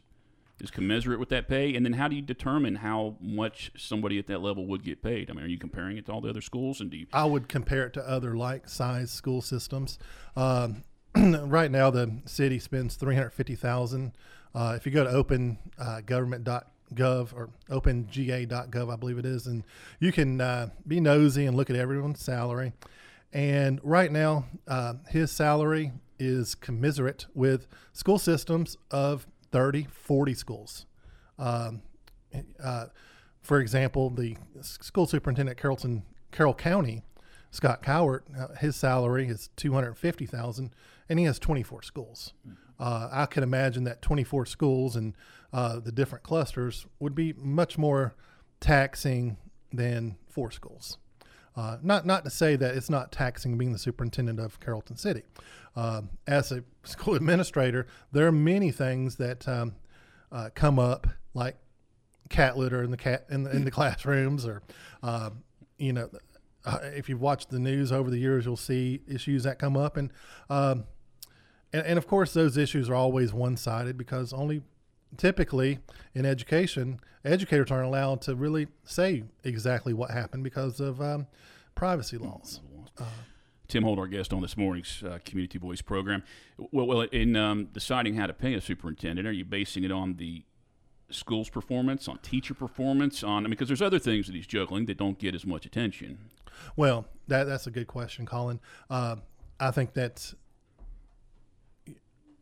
is 0.61 0.71
commensurate 0.71 1.19
with 1.19 1.29
that 1.29 1.47
pay? 1.47 1.75
And 1.75 1.85
then 1.85 1.93
how 1.93 2.07
do 2.07 2.15
you 2.15 2.21
determine 2.21 2.75
how 2.75 3.15
much 3.19 3.71
somebody 3.77 4.19
at 4.19 4.27
that 4.27 4.41
level 4.41 4.65
would 4.67 4.83
get 4.83 5.01
paid? 5.01 5.29
I 5.29 5.33
mean, 5.33 5.43
are 5.45 5.47
you 5.47 5.57
comparing 5.57 5.97
it 5.97 6.05
to 6.07 6.11
all 6.11 6.21
the 6.21 6.29
other 6.29 6.41
schools? 6.41 6.81
And 6.81 6.89
do 6.89 6.97
you? 6.97 7.07
I 7.13 7.25
would 7.25 7.47
compare 7.47 7.85
it 7.85 7.93
to 7.93 8.07
other 8.07 8.35
like 8.35 8.69
size 8.69 9.11
school 9.11 9.41
systems. 9.41 9.99
Um, 10.35 10.83
right 11.15 11.71
now, 11.71 11.89
the 11.89 12.21
city 12.25 12.59
spends 12.59 12.95
three 12.95 13.15
hundred 13.15 13.31
fifty 13.31 13.55
thousand. 13.55 14.13
Uh, 14.53 14.73
if 14.75 14.85
you 14.85 14.91
go 14.91 15.03
to 15.03 15.09
open 15.09 15.57
opengovernment.gov 15.79 17.33
or 17.33 17.49
opengA.gov, 17.69 18.93
I 18.93 18.95
believe 18.95 19.17
it 19.19 19.25
is, 19.25 19.47
and 19.47 19.63
you 19.99 20.11
can 20.11 20.41
uh, 20.41 20.69
be 20.87 20.99
nosy 20.99 21.45
and 21.45 21.55
look 21.55 21.69
at 21.69 21.75
everyone's 21.75 22.19
salary. 22.21 22.73
And 23.31 23.79
right 23.83 24.11
now, 24.11 24.45
uh, 24.67 24.95
his 25.07 25.31
salary 25.31 25.91
is 26.17 26.55
commiserate 26.55 27.27
with 27.33 27.67
school 27.93 28.19
systems 28.19 28.75
of 28.91 29.27
30, 29.51 29.87
40 29.91 30.33
schools. 30.33 30.85
Um, 31.37 31.81
uh, 32.63 32.87
for 33.41 33.59
example, 33.59 34.09
the 34.09 34.37
school 34.61 35.07
superintendent 35.07 35.57
Carrollton, 35.57 36.03
Carroll 36.31 36.53
County, 36.53 37.03
Scott 37.51 37.81
Cowart, 37.81 38.21
uh, 38.37 38.55
his 38.55 38.75
salary 38.75 39.27
is 39.27 39.49
two 39.55 39.73
hundred 39.73 39.95
fifty 39.97 40.25
thousand, 40.25 40.71
and 41.07 41.17
he 41.17 41.25
has 41.25 41.39
twenty 41.39 41.63
four 41.63 41.81
schools. 41.81 42.33
Uh, 42.79 43.09
I 43.11 43.25
can 43.25 43.41
imagine 43.43 43.85
that 43.85 44.01
twenty 44.01 44.23
four 44.23 44.45
schools 44.45 44.95
and 44.95 45.15
uh, 45.51 45.79
the 45.79 45.91
different 45.91 46.23
clusters 46.23 46.85
would 46.99 47.15
be 47.15 47.33
much 47.33 47.77
more 47.77 48.13
taxing 48.59 49.37
than 49.73 50.17
four 50.27 50.51
schools. 50.51 50.97
Uh, 51.59 51.77
not 51.83 52.05
not 52.05 52.23
to 52.23 52.29
say 52.29 52.55
that 52.55 52.73
it's 52.73 52.89
not 52.89 53.11
taxing 53.11 53.57
being 53.57 53.73
the 53.73 53.77
superintendent 53.77 54.39
of 54.39 54.61
Carrollton 54.61 54.95
City. 54.95 55.23
Um, 55.75 56.09
as 56.25 56.53
a 56.53 56.63
school 56.85 57.15
administrator, 57.15 57.85
there 58.13 58.25
are 58.27 58.31
many 58.31 58.71
things 58.71 59.17
that 59.17 59.45
um, 59.45 59.75
uh, 60.31 60.51
come 60.55 60.79
up, 60.79 61.05
like 61.33 61.57
cat 62.29 62.57
litter 62.57 62.81
in 62.81 62.91
the 62.91 62.97
cat 62.97 63.25
in 63.29 63.43
the, 63.43 63.51
in 63.51 63.65
the 63.65 63.71
classrooms, 63.79 64.45
or 64.45 64.61
um, 65.03 65.43
you 65.77 65.91
know, 65.91 66.09
uh, 66.63 66.79
if 66.95 67.09
you've 67.09 67.19
watched 67.19 67.49
the 67.49 67.59
news 67.59 67.91
over 67.91 68.09
the 68.09 68.19
years, 68.19 68.45
you'll 68.45 68.55
see 68.55 69.01
issues 69.05 69.43
that 69.43 69.59
come 69.59 69.75
up, 69.75 69.97
and 69.97 70.13
um, 70.49 70.85
and, 71.73 71.85
and 71.85 71.97
of 71.97 72.07
course 72.07 72.31
those 72.31 72.55
issues 72.55 72.89
are 72.89 72.95
always 72.95 73.33
one 73.33 73.57
sided 73.57 73.97
because 73.97 74.31
only 74.31 74.61
typically 75.17 75.79
in 76.13 76.25
education, 76.25 76.99
educators 77.23 77.71
aren't 77.71 77.87
allowed 77.87 78.21
to 78.21 78.35
really 78.35 78.67
say 78.83 79.23
exactly 79.43 79.93
what 79.93 80.11
happened 80.11 80.43
because 80.43 80.79
of 80.79 81.01
um, 81.01 81.27
privacy 81.75 82.17
laws. 82.17 82.61
Uh, 82.97 83.05
Tim 83.67 83.83
Holt, 83.83 83.99
our 83.99 84.07
guest 84.07 84.33
on 84.33 84.41
this 84.41 84.57
morning's 84.57 85.03
uh, 85.03 85.19
Community 85.23 85.59
Voice 85.59 85.81
program. 85.81 86.23
Well, 86.71 86.87
well 86.87 87.01
in 87.01 87.35
um, 87.35 87.65
deciding 87.65 88.15
how 88.15 88.25
to 88.27 88.33
pay 88.33 88.55
a 88.55 88.61
superintendent, 88.61 89.27
are 89.27 89.31
you 89.31 89.45
basing 89.45 89.83
it 89.83 89.91
on 89.91 90.15
the 90.15 90.43
school's 91.11 91.49
performance, 91.49 92.07
on 92.07 92.17
teacher 92.19 92.53
performance, 92.53 93.23
on 93.23 93.43
I 93.43 93.47
mean, 93.47 93.51
because 93.51 93.67
there's 93.67 93.81
other 93.81 93.99
things 93.99 94.27
that 94.27 94.35
he's 94.35 94.47
juggling 94.47 94.85
that 94.85 94.97
don't 94.97 95.17
get 95.17 95.35
as 95.35 95.45
much 95.45 95.65
attention. 95.65 96.17
Well, 96.75 97.05
that 97.27 97.45
that's 97.45 97.67
a 97.67 97.71
good 97.71 97.87
question, 97.87 98.25
Colin. 98.25 98.59
Uh, 98.89 99.17
I 99.59 99.71
think 99.71 99.93
that 99.93 100.33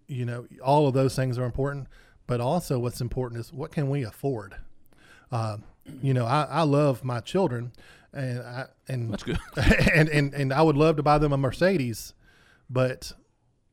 you 0.08 0.26
know 0.26 0.48
all 0.64 0.88
of 0.88 0.94
those 0.94 1.16
things 1.16 1.38
are 1.38 1.46
important, 1.46 1.88
but 2.28 2.42
also 2.42 2.78
what's 2.78 3.02
important 3.02 3.40
is 3.40 3.52
what 3.52 3.72
can 3.72 3.90
we 3.90 4.04
afford. 4.04 4.58
Uh, 5.32 5.58
you 6.02 6.14
know, 6.14 6.26
I, 6.26 6.44
I 6.44 6.62
love 6.64 7.04
my 7.04 7.22
children, 7.22 7.72
and 8.14 8.40
I 8.40 8.66
and 8.88 9.12
that's 9.12 9.24
good. 9.24 9.40
and, 9.94 10.10
and 10.10 10.34
and 10.34 10.54
I 10.54 10.62
would 10.62 10.78
love 10.78 10.98
to 10.98 11.04
buy 11.04 11.18
them 11.18 11.34
a 11.34 11.38
Mercedes, 11.38 12.14
but 12.70 13.14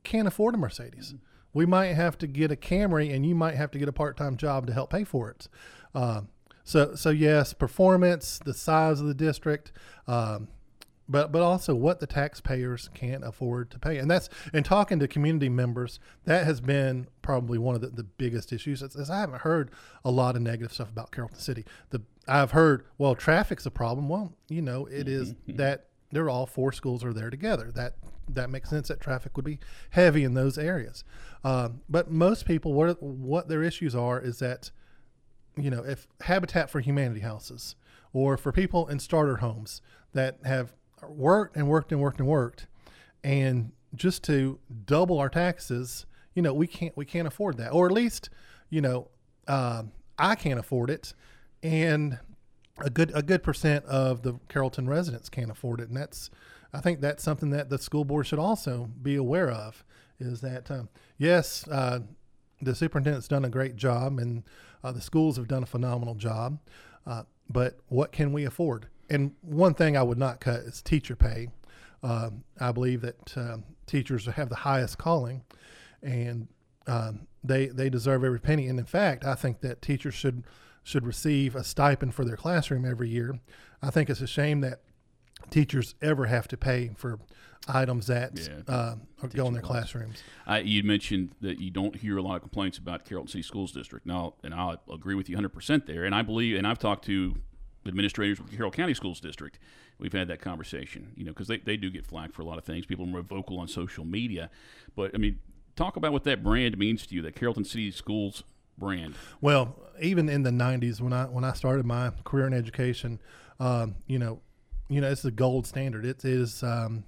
can't 0.04 0.28
afford 0.28 0.54
a 0.54 0.58
Mercedes. 0.58 1.14
We 1.52 1.66
might 1.66 1.94
have 1.94 2.18
to 2.18 2.26
get 2.26 2.50
a 2.50 2.56
Camry, 2.56 3.14
and 3.14 3.26
you 3.26 3.34
might 3.34 3.54
have 3.54 3.70
to 3.72 3.78
get 3.78 3.88
a 3.88 3.92
part-time 3.92 4.36
job 4.36 4.66
to 4.66 4.72
help 4.72 4.90
pay 4.90 5.04
for 5.04 5.30
it. 5.30 5.48
Uh, 5.94 6.22
so 6.62 6.94
so 6.94 7.10
yes, 7.10 7.52
performance, 7.52 8.40
the 8.44 8.54
size 8.54 9.00
of 9.00 9.06
the 9.06 9.14
district. 9.14 9.72
Um, 10.06 10.48
but 11.08 11.32
but 11.32 11.42
also 11.42 11.74
what 11.74 12.00
the 12.00 12.06
taxpayers 12.06 12.88
can't 12.94 13.24
afford 13.24 13.70
to 13.70 13.78
pay. 13.78 13.98
And 13.98 14.10
that's 14.10 14.28
and 14.52 14.64
talking 14.64 14.98
to 15.00 15.08
community 15.08 15.48
members, 15.48 16.00
that 16.24 16.44
has 16.44 16.60
been 16.60 17.08
probably 17.22 17.58
one 17.58 17.74
of 17.74 17.80
the, 17.80 17.88
the 17.88 18.04
biggest 18.04 18.52
issues. 18.52 18.82
As 18.82 19.10
I 19.10 19.20
haven't 19.20 19.40
heard 19.42 19.70
a 20.04 20.10
lot 20.10 20.36
of 20.36 20.42
negative 20.42 20.72
stuff 20.72 20.88
about 20.88 21.10
Carrollton 21.10 21.38
City. 21.40 21.64
The 21.90 22.02
I've 22.26 22.52
heard, 22.52 22.86
well, 22.96 23.14
traffic's 23.14 23.66
a 23.66 23.70
problem. 23.70 24.08
Well, 24.08 24.32
you 24.48 24.62
know, 24.62 24.86
it 24.86 25.08
is 25.08 25.34
mm-hmm. 25.34 25.56
that 25.56 25.88
they're 26.10 26.30
all 26.30 26.46
four 26.46 26.72
schools 26.72 27.04
are 27.04 27.12
there 27.12 27.30
together. 27.30 27.70
That 27.74 27.96
that 28.28 28.48
makes 28.48 28.70
sense. 28.70 28.88
That 28.88 29.00
traffic 29.00 29.36
would 29.36 29.44
be 29.44 29.58
heavy 29.90 30.24
in 30.24 30.34
those 30.34 30.56
areas. 30.56 31.04
Um, 31.42 31.82
but 31.88 32.10
most 32.10 32.46
people, 32.46 32.72
what 32.72 33.02
what 33.02 33.48
their 33.48 33.62
issues 33.62 33.94
are 33.94 34.18
is 34.20 34.38
that, 34.38 34.70
you 35.56 35.70
know, 35.70 35.84
if 35.84 36.06
Habitat 36.22 36.70
for 36.70 36.80
Humanity 36.80 37.20
houses 37.20 37.76
or 38.14 38.38
for 38.38 38.52
people 38.52 38.88
in 38.88 38.98
starter 38.98 39.36
homes 39.36 39.82
that 40.14 40.38
have 40.44 40.72
worked 41.10 41.56
and 41.56 41.68
worked 41.68 41.92
and 41.92 42.00
worked 42.00 42.18
and 42.18 42.28
worked, 42.28 42.66
and 43.22 43.72
just 43.94 44.24
to 44.24 44.58
double 44.86 45.18
our 45.18 45.28
taxes, 45.28 46.06
you 46.34 46.42
know, 46.42 46.52
we 46.52 46.66
can't 46.66 46.96
we 46.96 47.04
can't 47.04 47.26
afford 47.28 47.56
that, 47.58 47.70
or 47.70 47.86
at 47.86 47.92
least, 47.92 48.30
you 48.70 48.80
know, 48.80 49.08
uh, 49.46 49.84
I 50.18 50.34
can't 50.34 50.58
afford 50.58 50.90
it, 50.90 51.14
and 51.62 52.18
a 52.78 52.90
good 52.90 53.12
a 53.14 53.22
good 53.22 53.42
percent 53.42 53.84
of 53.86 54.22
the 54.22 54.34
Carrollton 54.48 54.88
residents 54.88 55.28
can't 55.28 55.50
afford 55.50 55.80
it, 55.80 55.88
and 55.88 55.96
that's 55.96 56.30
I 56.72 56.80
think 56.80 57.00
that's 57.00 57.22
something 57.22 57.50
that 57.50 57.70
the 57.70 57.78
school 57.78 58.04
board 58.04 58.26
should 58.26 58.38
also 58.38 58.90
be 59.02 59.14
aware 59.14 59.50
of. 59.50 59.84
Is 60.18 60.40
that 60.40 60.70
um, 60.70 60.88
yes, 61.18 61.66
uh, 61.68 62.00
the 62.60 62.74
superintendent's 62.74 63.28
done 63.28 63.44
a 63.44 63.50
great 63.50 63.76
job, 63.76 64.18
and 64.18 64.42
uh, 64.82 64.92
the 64.92 65.00
schools 65.00 65.36
have 65.36 65.48
done 65.48 65.62
a 65.62 65.66
phenomenal 65.66 66.14
job, 66.14 66.58
uh, 67.06 67.22
but 67.48 67.78
what 67.88 68.12
can 68.12 68.32
we 68.32 68.44
afford? 68.44 68.88
And 69.10 69.32
one 69.42 69.74
thing 69.74 69.96
I 69.96 70.02
would 70.02 70.18
not 70.18 70.40
cut 70.40 70.60
is 70.60 70.82
teacher 70.82 71.16
pay. 71.16 71.48
Uh, 72.02 72.30
I 72.60 72.72
believe 72.72 73.00
that 73.00 73.36
uh, 73.36 73.56
teachers 73.86 74.26
have 74.26 74.48
the 74.48 74.56
highest 74.56 74.98
calling, 74.98 75.42
and 76.02 76.48
um, 76.86 77.26
they 77.42 77.66
they 77.66 77.88
deserve 77.88 78.24
every 78.24 78.40
penny. 78.40 78.68
And 78.68 78.78
in 78.78 78.84
fact, 78.84 79.24
I 79.24 79.34
think 79.34 79.60
that 79.60 79.82
teachers 79.82 80.14
should 80.14 80.44
should 80.82 81.06
receive 81.06 81.56
a 81.56 81.64
stipend 81.64 82.14
for 82.14 82.24
their 82.24 82.36
classroom 82.36 82.84
every 82.84 83.08
year. 83.08 83.38
I 83.82 83.90
think 83.90 84.10
it's 84.10 84.20
a 84.20 84.26
shame 84.26 84.60
that 84.60 84.80
teachers 85.50 85.94
ever 86.02 86.26
have 86.26 86.46
to 86.48 86.56
pay 86.56 86.90
for 86.96 87.18
items 87.68 88.06
that 88.08 88.38
yeah, 88.38 88.74
uh, 88.74 88.96
go 89.34 89.46
in 89.46 89.54
their 89.54 89.62
classrooms. 89.62 90.22
I, 90.46 90.58
you 90.60 90.82
mentioned 90.82 91.34
that 91.40 91.58
you 91.58 91.70
don't 91.70 91.96
hear 91.96 92.18
a 92.18 92.22
lot 92.22 92.36
of 92.36 92.42
complaints 92.42 92.78
about 92.78 93.04
Carrollton 93.04 93.30
City 93.30 93.42
Schools 93.42 93.72
District. 93.72 94.04
Now, 94.04 94.34
and 94.42 94.54
I 94.54 94.76
agree 94.92 95.14
with 95.14 95.28
you 95.28 95.36
100% 95.36 95.86
there. 95.86 96.04
And 96.04 96.14
I 96.14 96.22
believe, 96.22 96.56
and 96.56 96.66
I've 96.66 96.78
talked 96.78 97.06
to 97.06 97.34
administrators 97.86 98.40
with 98.40 98.50
Carroll 98.50 98.70
County 98.70 98.94
Schools 98.94 99.20
District. 99.20 99.58
We've 99.98 100.12
had 100.12 100.28
that 100.28 100.40
conversation, 100.40 101.12
you 101.16 101.24
know, 101.24 101.32
because 101.32 101.48
they, 101.48 101.58
they 101.58 101.76
do 101.76 101.90
get 101.90 102.06
flagged 102.06 102.34
for 102.34 102.42
a 102.42 102.44
lot 102.44 102.58
of 102.58 102.64
things. 102.64 102.86
People 102.86 103.04
are 103.04 103.08
more 103.08 103.22
vocal 103.22 103.58
on 103.58 103.68
social 103.68 104.04
media. 104.04 104.50
But, 104.96 105.12
I 105.14 105.18
mean, 105.18 105.38
talk 105.76 105.96
about 105.96 106.12
what 106.12 106.24
that 106.24 106.42
brand 106.42 106.78
means 106.78 107.06
to 107.06 107.14
you, 107.14 107.22
that 107.22 107.36
Carrollton 107.36 107.64
City 107.64 107.90
Schools 107.90 108.42
brand. 108.78 109.14
Well, 109.40 109.76
even 110.00 110.28
in 110.28 110.42
the 110.42 110.50
90s, 110.50 111.00
when 111.00 111.12
I 111.12 111.24
when 111.24 111.44
I 111.44 111.52
started 111.52 111.86
my 111.86 112.10
career 112.24 112.46
in 112.46 112.52
education, 112.54 113.20
um, 113.60 113.96
you 114.06 114.18
know, 114.18 114.40
you 114.88 115.00
know, 115.00 115.10
it's 115.10 115.22
the 115.22 115.30
gold 115.30 115.66
standard. 115.66 116.04
It 116.04 116.24
is, 116.24 116.62
um, 116.62 117.04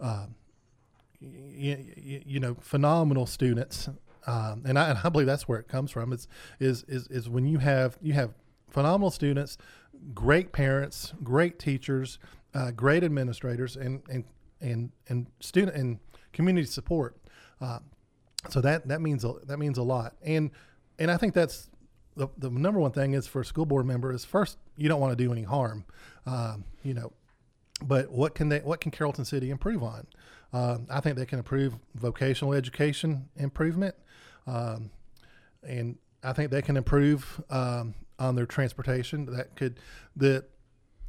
uh, 0.00 0.26
you, 1.20 2.22
you, 2.24 2.40
know, 2.40 2.56
phenomenal 2.60 3.26
students. 3.26 3.88
Um, 4.26 4.62
and, 4.66 4.78
I, 4.78 4.90
and 4.90 4.98
I 5.02 5.08
believe 5.08 5.26
that's 5.26 5.48
where 5.48 5.58
it 5.58 5.68
comes 5.68 5.90
from. 5.90 6.12
It's 6.12 6.28
is 6.60 6.84
is 6.84 7.08
is 7.08 7.28
when 7.28 7.46
you 7.46 7.58
have 7.58 7.98
you 8.00 8.12
have 8.12 8.34
phenomenal 8.70 9.10
students 9.10 9.56
great 10.14 10.52
parents, 10.52 11.12
great 11.22 11.58
teachers, 11.58 12.18
uh, 12.54 12.70
great 12.70 13.04
administrators, 13.04 13.76
and 13.76 14.02
and 14.10 14.24
and 14.60 14.90
and 15.08 15.26
student 15.40 15.76
and 15.76 15.98
community 16.32 16.66
support. 16.66 17.16
Uh, 17.60 17.80
so 18.48 18.60
that 18.60 18.88
that 18.88 19.00
means 19.00 19.24
a, 19.24 19.34
that 19.46 19.58
means 19.58 19.78
a 19.78 19.82
lot, 19.82 20.14
and 20.22 20.50
and 20.98 21.10
I 21.10 21.16
think 21.16 21.34
that's 21.34 21.68
the, 22.16 22.28
the 22.36 22.50
number 22.50 22.80
one 22.80 22.90
thing 22.90 23.14
is 23.14 23.26
for 23.26 23.40
a 23.40 23.44
school 23.44 23.64
board 23.64 23.86
member 23.86 24.12
is 24.12 24.24
first 24.24 24.58
you 24.76 24.88
don't 24.88 25.00
want 25.00 25.16
to 25.16 25.24
do 25.24 25.32
any 25.32 25.44
harm, 25.44 25.84
um, 26.26 26.64
you 26.82 26.92
know, 26.92 27.12
but 27.82 28.10
what 28.10 28.34
can 28.34 28.48
they 28.48 28.58
what 28.60 28.80
can 28.80 28.90
Carrollton 28.90 29.24
City 29.24 29.50
improve 29.50 29.82
on? 29.82 30.06
Um, 30.52 30.86
I 30.90 31.00
think 31.00 31.16
they 31.16 31.26
can 31.26 31.38
improve 31.38 31.74
vocational 31.94 32.54
education 32.54 33.28
improvement, 33.36 33.94
um, 34.46 34.90
and 35.62 35.98
I 36.22 36.32
think 36.32 36.50
they 36.50 36.62
can 36.62 36.76
improve 36.76 37.40
um, 37.50 37.94
on 38.18 38.34
their 38.34 38.46
transportation. 38.46 39.26
That 39.26 39.56
could 39.56 39.78
the 40.16 40.44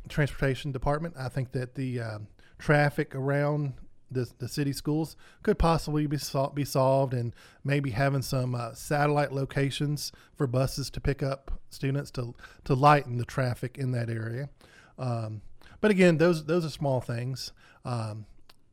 transportation 0.07 0.71
department. 0.71 1.15
I 1.17 1.29
think 1.29 1.51
that 1.53 1.75
the 1.75 1.99
um, 1.99 2.27
traffic 2.57 3.15
around 3.15 3.73
the, 4.11 4.29
the 4.39 4.47
city 4.47 4.73
schools 4.73 5.15
could 5.43 5.59
possibly 5.59 6.07
be 6.07 6.17
sol- 6.17 6.49
be 6.49 6.65
solved, 6.65 7.13
and 7.13 7.33
maybe 7.63 7.91
having 7.91 8.21
some 8.21 8.55
uh, 8.55 8.73
satellite 8.73 9.31
locations 9.31 10.11
for 10.35 10.47
buses 10.47 10.89
to 10.91 11.01
pick 11.01 11.21
up 11.21 11.59
students 11.69 12.11
to 12.11 12.33
to 12.65 12.73
lighten 12.73 13.17
the 13.17 13.25
traffic 13.25 13.77
in 13.77 13.91
that 13.91 14.09
area. 14.09 14.49
Um, 14.97 15.41
but 15.81 15.91
again, 15.91 16.17
those 16.17 16.45
those 16.45 16.65
are 16.65 16.69
small 16.69 17.01
things. 17.01 17.51
Um, 17.85 18.25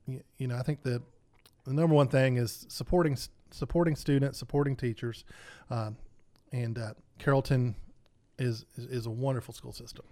you, 0.06 0.22
you, 0.38 0.46
know, 0.46 0.56
I 0.56 0.62
think 0.62 0.82
the 0.82 1.02
the 1.64 1.74
number 1.74 1.94
one 1.94 2.08
thing 2.08 2.36
is 2.36 2.66
supporting 2.68 3.16
supporting 3.50 3.96
students, 3.96 4.38
supporting 4.38 4.76
teachers, 4.76 5.24
um, 5.70 5.96
and 6.52 6.78
uh, 6.78 6.94
Carrollton 7.18 7.76
is, 8.38 8.64
is, 8.76 8.86
is 8.86 9.06
a 9.06 9.10
wonderful 9.10 9.54
school 9.54 9.72
system. 9.72 10.04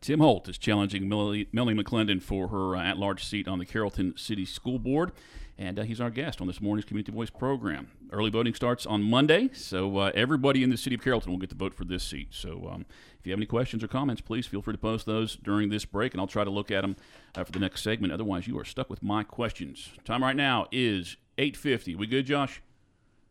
Tim 0.00 0.20
Holt 0.20 0.48
is 0.48 0.58
challenging 0.58 1.08
Melanie, 1.08 1.46
McClendon 1.52 2.22
for 2.22 2.48
her 2.48 2.76
uh, 2.76 2.82
at 2.82 2.98
large 2.98 3.24
seat 3.24 3.48
on 3.48 3.58
the 3.58 3.64
Carrollton 3.64 4.14
City 4.16 4.44
School 4.44 4.78
Board. 4.78 5.12
And 5.58 5.78
uh, 5.78 5.82
he's 5.82 6.02
our 6.02 6.10
guest 6.10 6.42
on 6.42 6.46
this 6.46 6.60
morning's 6.60 6.84
Community 6.84 7.10
Voice 7.10 7.30
program. 7.30 7.90
Early 8.12 8.28
voting 8.28 8.54
starts 8.54 8.84
on 8.84 9.02
Monday, 9.02 9.48
so 9.54 9.96
uh, 9.96 10.12
everybody 10.14 10.62
in 10.62 10.68
the 10.68 10.76
city 10.76 10.94
of 10.94 11.02
Carrollton 11.02 11.32
will 11.32 11.38
get 11.38 11.48
to 11.48 11.56
vote 11.56 11.74
for 11.74 11.86
this 11.86 12.04
seat. 12.04 12.28
So 12.30 12.68
um, 12.70 12.84
if 13.18 13.26
you 13.26 13.32
have 13.32 13.38
any 13.38 13.46
questions 13.46 13.82
or 13.82 13.88
comments, 13.88 14.20
please 14.20 14.46
feel 14.46 14.60
free 14.60 14.74
to 14.74 14.78
post 14.78 15.06
those 15.06 15.36
during 15.36 15.70
this 15.70 15.86
break, 15.86 16.12
and 16.12 16.20
I'll 16.20 16.26
try 16.26 16.44
to 16.44 16.50
look 16.50 16.70
at 16.70 16.82
them 16.82 16.94
uh, 17.34 17.42
for 17.44 17.52
the 17.52 17.58
next 17.58 17.82
segment. 17.82 18.12
Otherwise, 18.12 18.46
you 18.46 18.58
are 18.58 18.66
stuck 18.66 18.90
with 18.90 19.02
my 19.02 19.22
questions. 19.22 19.92
Time 20.04 20.22
right 20.22 20.36
now 20.36 20.66
is 20.70 21.16
8.50. 21.38 21.96
We 21.96 22.06
good, 22.06 22.26
Josh? 22.26 22.60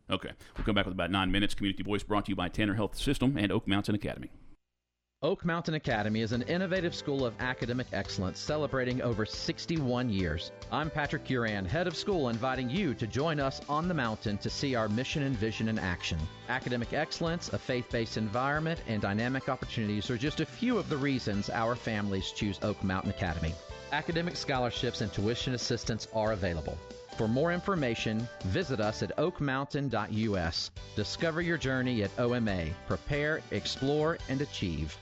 Okay. 0.10 0.32
We'll 0.58 0.66
come 0.66 0.76
back 0.76 0.86
with 0.86 0.94
about 0.94 1.12
nine 1.12 1.32
minutes. 1.32 1.56
Community 1.56 1.84
Voice 1.84 2.04
brought 2.04 2.26
to 2.26 2.32
you 2.32 2.36
by 2.36 2.50
Tanner 2.50 2.76
Health 2.76 2.96
System 2.96 3.38
and 3.38 3.52
Oak 3.52 3.68
Mountain 3.68 3.96
Academy. 3.96 4.30
Oak 5.24 5.44
Mountain 5.44 5.74
Academy 5.74 6.22
is 6.22 6.34
an 6.34 6.44
innovative 6.44 6.94
school 6.94 7.26
of 7.26 7.34
academic 7.40 7.88
excellence 7.94 8.38
celebrating 8.38 9.02
over 9.02 9.26
61 9.26 10.10
years. 10.10 10.52
I'm 10.72 10.92
Patrick 10.92 11.26
Uran, 11.26 11.66
head 11.66 11.88
of 11.88 11.96
school, 11.96 12.30
inviting 12.30 12.70
you 12.70 12.94
to 12.94 13.08
join 13.08 13.40
us 13.40 13.60
on 13.68 13.88
the 13.88 13.94
mountain 13.94 14.38
to 14.40 14.50
see 14.52 14.76
our 14.76 14.88
mission 14.88 15.24
and 15.24 15.36
vision 15.36 15.70
in 15.70 15.80
action. 15.80 16.20
Academic 16.50 16.94
excellence, 16.94 17.50
a 17.54 17.58
faith 17.58 17.90
based 17.90 18.18
environment, 18.18 18.84
and 18.88 19.02
dynamic 19.02 19.50
opportunities 19.50 20.12
are 20.12 20.18
just 20.18 20.42
a 20.42 20.46
few 20.46 20.78
of 20.78 20.90
the 20.90 20.98
reasons 20.98 21.50
our 21.50 21.76
families 21.76 22.32
choose 22.32 22.60
Oak 22.62 22.84
Mountain 22.84 23.10
Academy. 23.10 23.56
Academic 23.94 24.36
scholarships 24.36 25.02
and 25.02 25.12
tuition 25.12 25.56
assistance 25.56 26.08
are 26.14 26.34
available. 26.34 26.78
For 27.18 27.28
more 27.30 27.54
information, 27.54 28.28
visit 28.46 28.82
us 28.82 29.02
at 29.02 29.16
oakmountain.us. 29.18 30.72
Discover 30.96 31.42
your 31.42 31.58
journey 31.58 32.04
at 32.04 32.12
OMA. 32.20 32.66
Prepare, 32.88 33.42
explore, 33.52 34.18
and 34.28 34.42
achieve. 34.42 34.98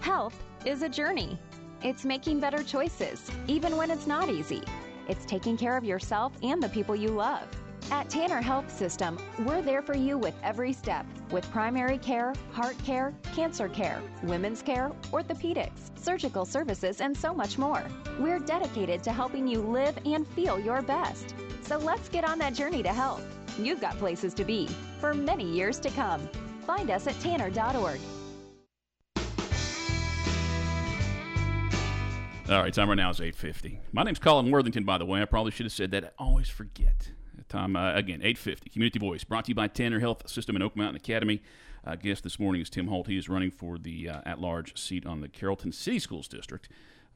Health 0.00 0.42
is 0.64 0.82
a 0.82 0.88
journey. 0.88 1.38
It's 1.82 2.04
making 2.04 2.40
better 2.40 2.62
choices, 2.62 3.30
even 3.46 3.76
when 3.76 3.90
it's 3.90 4.06
not 4.06 4.30
easy. 4.30 4.62
It's 5.06 5.24
taking 5.26 5.56
care 5.56 5.76
of 5.76 5.84
yourself 5.84 6.32
and 6.42 6.62
the 6.62 6.68
people 6.70 6.96
you 6.96 7.08
love. 7.08 7.46
At 7.90 8.10
Tanner 8.10 8.42
Health 8.42 8.70
System, 8.70 9.18
we're 9.38 9.62
there 9.62 9.80
for 9.80 9.96
you 9.96 10.18
with 10.18 10.34
every 10.42 10.74
step 10.74 11.06
with 11.30 11.50
primary 11.50 11.96
care, 11.96 12.34
heart 12.52 12.76
care, 12.84 13.14
cancer 13.34 13.66
care, 13.66 14.02
women's 14.22 14.60
care, 14.60 14.92
orthopedics, 15.10 15.98
surgical 15.98 16.44
services, 16.44 17.00
and 17.00 17.16
so 17.16 17.32
much 17.32 17.56
more. 17.56 17.82
We're 18.18 18.40
dedicated 18.40 19.02
to 19.04 19.12
helping 19.12 19.48
you 19.48 19.62
live 19.62 19.98
and 20.04 20.26
feel 20.28 20.60
your 20.60 20.82
best. 20.82 21.34
So 21.62 21.78
let's 21.78 22.10
get 22.10 22.24
on 22.24 22.38
that 22.40 22.52
journey 22.52 22.82
to 22.82 22.92
health. 22.92 23.24
You've 23.58 23.80
got 23.80 23.98
places 23.98 24.34
to 24.34 24.44
be 24.44 24.68
for 25.00 25.14
many 25.14 25.44
years 25.44 25.78
to 25.80 25.88
come. 25.90 26.28
Find 26.66 26.90
us 26.90 27.06
at 27.06 27.18
tanner.org. 27.20 28.00
All 32.50 32.62
right, 32.62 32.72
time 32.72 32.88
right 32.90 32.94
now 32.96 33.10
is 33.10 33.20
8.50. 33.20 33.78
My 33.92 34.02
name's 34.02 34.18
Colin 34.18 34.50
Worthington, 34.50 34.84
by 34.84 34.98
the 34.98 35.06
way. 35.06 35.22
I 35.22 35.24
probably 35.24 35.52
should 35.52 35.66
have 35.66 35.72
said 35.72 35.90
that. 35.92 36.04
I 36.04 36.10
always 36.18 36.48
forget. 36.50 37.12
Time, 37.48 37.76
uh, 37.76 37.94
again, 37.94 38.20
8.50. 38.20 38.70
Community 38.70 38.98
Voice, 38.98 39.24
brought 39.24 39.46
to 39.46 39.50
you 39.50 39.54
by 39.54 39.68
Tanner 39.68 40.00
Health 40.00 40.28
System 40.28 40.54
and 40.54 40.62
Oak 40.62 40.76
Mountain 40.76 40.96
Academy. 40.96 41.42
Uh, 41.86 41.96
guest 41.96 42.22
this 42.22 42.38
morning 42.38 42.60
is 42.60 42.68
Tim 42.68 42.88
Holt. 42.88 43.06
He 43.06 43.16
is 43.16 43.28
running 43.28 43.50
for 43.50 43.78
the 43.78 44.08
uh, 44.08 44.20
at-large 44.26 44.78
seat 44.78 45.06
on 45.06 45.22
the 45.22 45.28
Carrollton 45.28 45.72
City 45.72 45.98
Schools 45.98 46.28
District, 46.28 46.68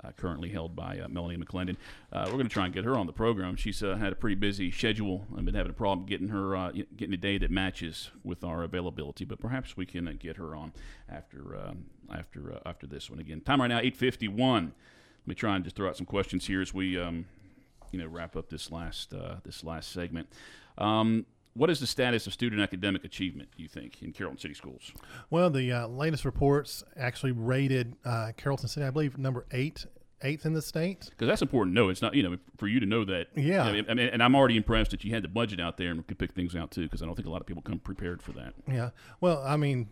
uh, 0.02 0.12
currently 0.12 0.48
held 0.48 0.74
by 0.74 0.98
uh, 0.98 1.08
Melanie 1.08 1.36
McClendon. 1.36 1.76
Uh, 2.10 2.22
we're 2.26 2.32
going 2.32 2.44
to 2.44 2.52
try 2.52 2.64
and 2.64 2.72
get 2.72 2.86
her 2.86 2.96
on 2.96 3.06
the 3.06 3.12
program. 3.12 3.56
She's 3.56 3.82
uh, 3.82 3.96
had 3.96 4.12
a 4.12 4.16
pretty 4.16 4.36
busy 4.36 4.70
schedule. 4.70 5.26
I've 5.36 5.44
been 5.44 5.54
having 5.54 5.70
a 5.70 5.74
problem 5.74 6.06
getting 6.06 6.28
her 6.28 6.56
uh, 6.56 6.72
getting 6.96 7.12
a 7.12 7.18
day 7.18 7.36
that 7.36 7.50
matches 7.50 8.10
with 8.24 8.42
our 8.42 8.62
availability, 8.62 9.26
but 9.26 9.38
perhaps 9.38 9.76
we 9.76 9.84
can 9.84 10.16
get 10.18 10.38
her 10.38 10.56
on 10.56 10.72
after 11.10 11.54
um, 11.54 11.84
after 12.10 12.58
after 12.64 12.86
this 12.86 13.10
one 13.10 13.18
again. 13.18 13.42
Time 13.42 13.60
right 13.60 13.68
now 13.68 13.80
8:51. 13.80 14.72
Let 15.24 15.28
me 15.28 15.34
try 15.34 15.56
and 15.56 15.62
just 15.62 15.76
throw 15.76 15.90
out 15.90 15.98
some 15.98 16.06
questions 16.06 16.46
here 16.46 16.62
as 16.62 16.72
we 16.72 16.98
um, 16.98 17.26
you 17.92 17.98
know 17.98 18.06
wrap 18.06 18.36
up 18.36 18.48
this 18.48 18.70
last 18.70 19.14
uh, 19.14 19.36
this 19.44 19.62
last 19.62 19.92
segment. 19.92 20.28
Um, 20.78 21.26
what 21.54 21.68
is 21.68 21.80
the 21.80 21.86
status 21.86 22.26
of 22.26 22.32
student 22.32 22.62
academic 22.62 23.04
achievement? 23.04 23.50
You 23.56 23.68
think 23.68 24.02
in 24.02 24.12
Carrollton 24.12 24.40
City 24.40 24.54
Schools? 24.54 24.92
Well, 25.30 25.50
the 25.50 25.70
uh, 25.70 25.86
latest 25.86 26.24
reports 26.24 26.82
actually 26.96 27.32
rated 27.32 27.94
uh, 28.04 28.32
Carrollton 28.36 28.68
City, 28.68 28.86
I 28.86 28.90
believe, 28.90 29.18
number 29.18 29.44
eight, 29.52 29.84
eighth 30.22 30.46
in 30.46 30.54
the 30.54 30.62
state. 30.62 31.10
Because 31.10 31.28
that's 31.28 31.42
important 31.42 31.76
to 31.76 31.80
know. 31.80 31.88
It's 31.90 32.00
not 32.00 32.14
you 32.14 32.22
know 32.22 32.38
for 32.56 32.68
you 32.68 32.80
to 32.80 32.86
know 32.86 33.04
that. 33.04 33.28
Yeah. 33.36 33.64
I 33.64 33.72
mean, 33.94 33.98
and 33.98 34.22
I'm 34.22 34.34
already 34.34 34.56
impressed 34.56 34.92
that 34.92 35.04
you 35.04 35.12
had 35.12 35.22
the 35.22 35.28
budget 35.28 35.60
out 35.60 35.76
there 35.76 35.90
and 35.90 36.06
could 36.06 36.18
pick 36.18 36.32
things 36.32 36.56
out 36.56 36.70
too. 36.70 36.82
Because 36.82 37.02
I 37.02 37.06
don't 37.06 37.14
think 37.14 37.28
a 37.28 37.30
lot 37.30 37.42
of 37.42 37.46
people 37.46 37.62
come 37.62 37.78
prepared 37.78 38.22
for 38.22 38.32
that. 38.32 38.54
Yeah. 38.66 38.90
Well, 39.20 39.42
I 39.44 39.56
mean, 39.56 39.88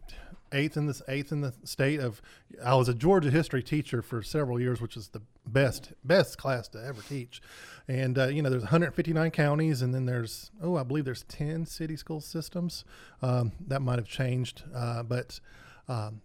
eighth 0.52 0.76
in 0.76 0.86
this 0.86 1.02
eighth 1.08 1.32
in 1.32 1.40
the 1.40 1.52
state 1.64 2.00
of. 2.00 2.20
I 2.64 2.74
was 2.74 2.88
a 2.88 2.94
Georgia 2.94 3.30
history 3.30 3.62
teacher 3.62 4.02
for 4.02 4.22
several 4.22 4.60
years, 4.60 4.80
which 4.80 4.96
is 4.96 5.08
the 5.08 5.22
best 5.46 5.92
best 6.04 6.38
class 6.38 6.68
to 6.68 6.84
ever 6.84 7.02
teach. 7.02 7.40
And 7.88 8.18
uh, 8.18 8.28
you 8.28 8.42
know, 8.42 8.50
there's 8.50 8.62
159 8.62 9.30
counties, 9.30 9.82
and 9.82 9.94
then 9.94 10.06
there's 10.06 10.50
oh, 10.62 10.76
I 10.76 10.82
believe 10.82 11.04
there's 11.04 11.24
10 11.24 11.66
city 11.66 11.96
school 11.96 12.20
systems. 12.20 12.84
Um, 13.22 13.52
that 13.66 13.80
might 13.82 13.98
have 13.98 14.08
changed, 14.08 14.64
uh, 14.74 15.02
but 15.02 15.40
um, 15.88 16.20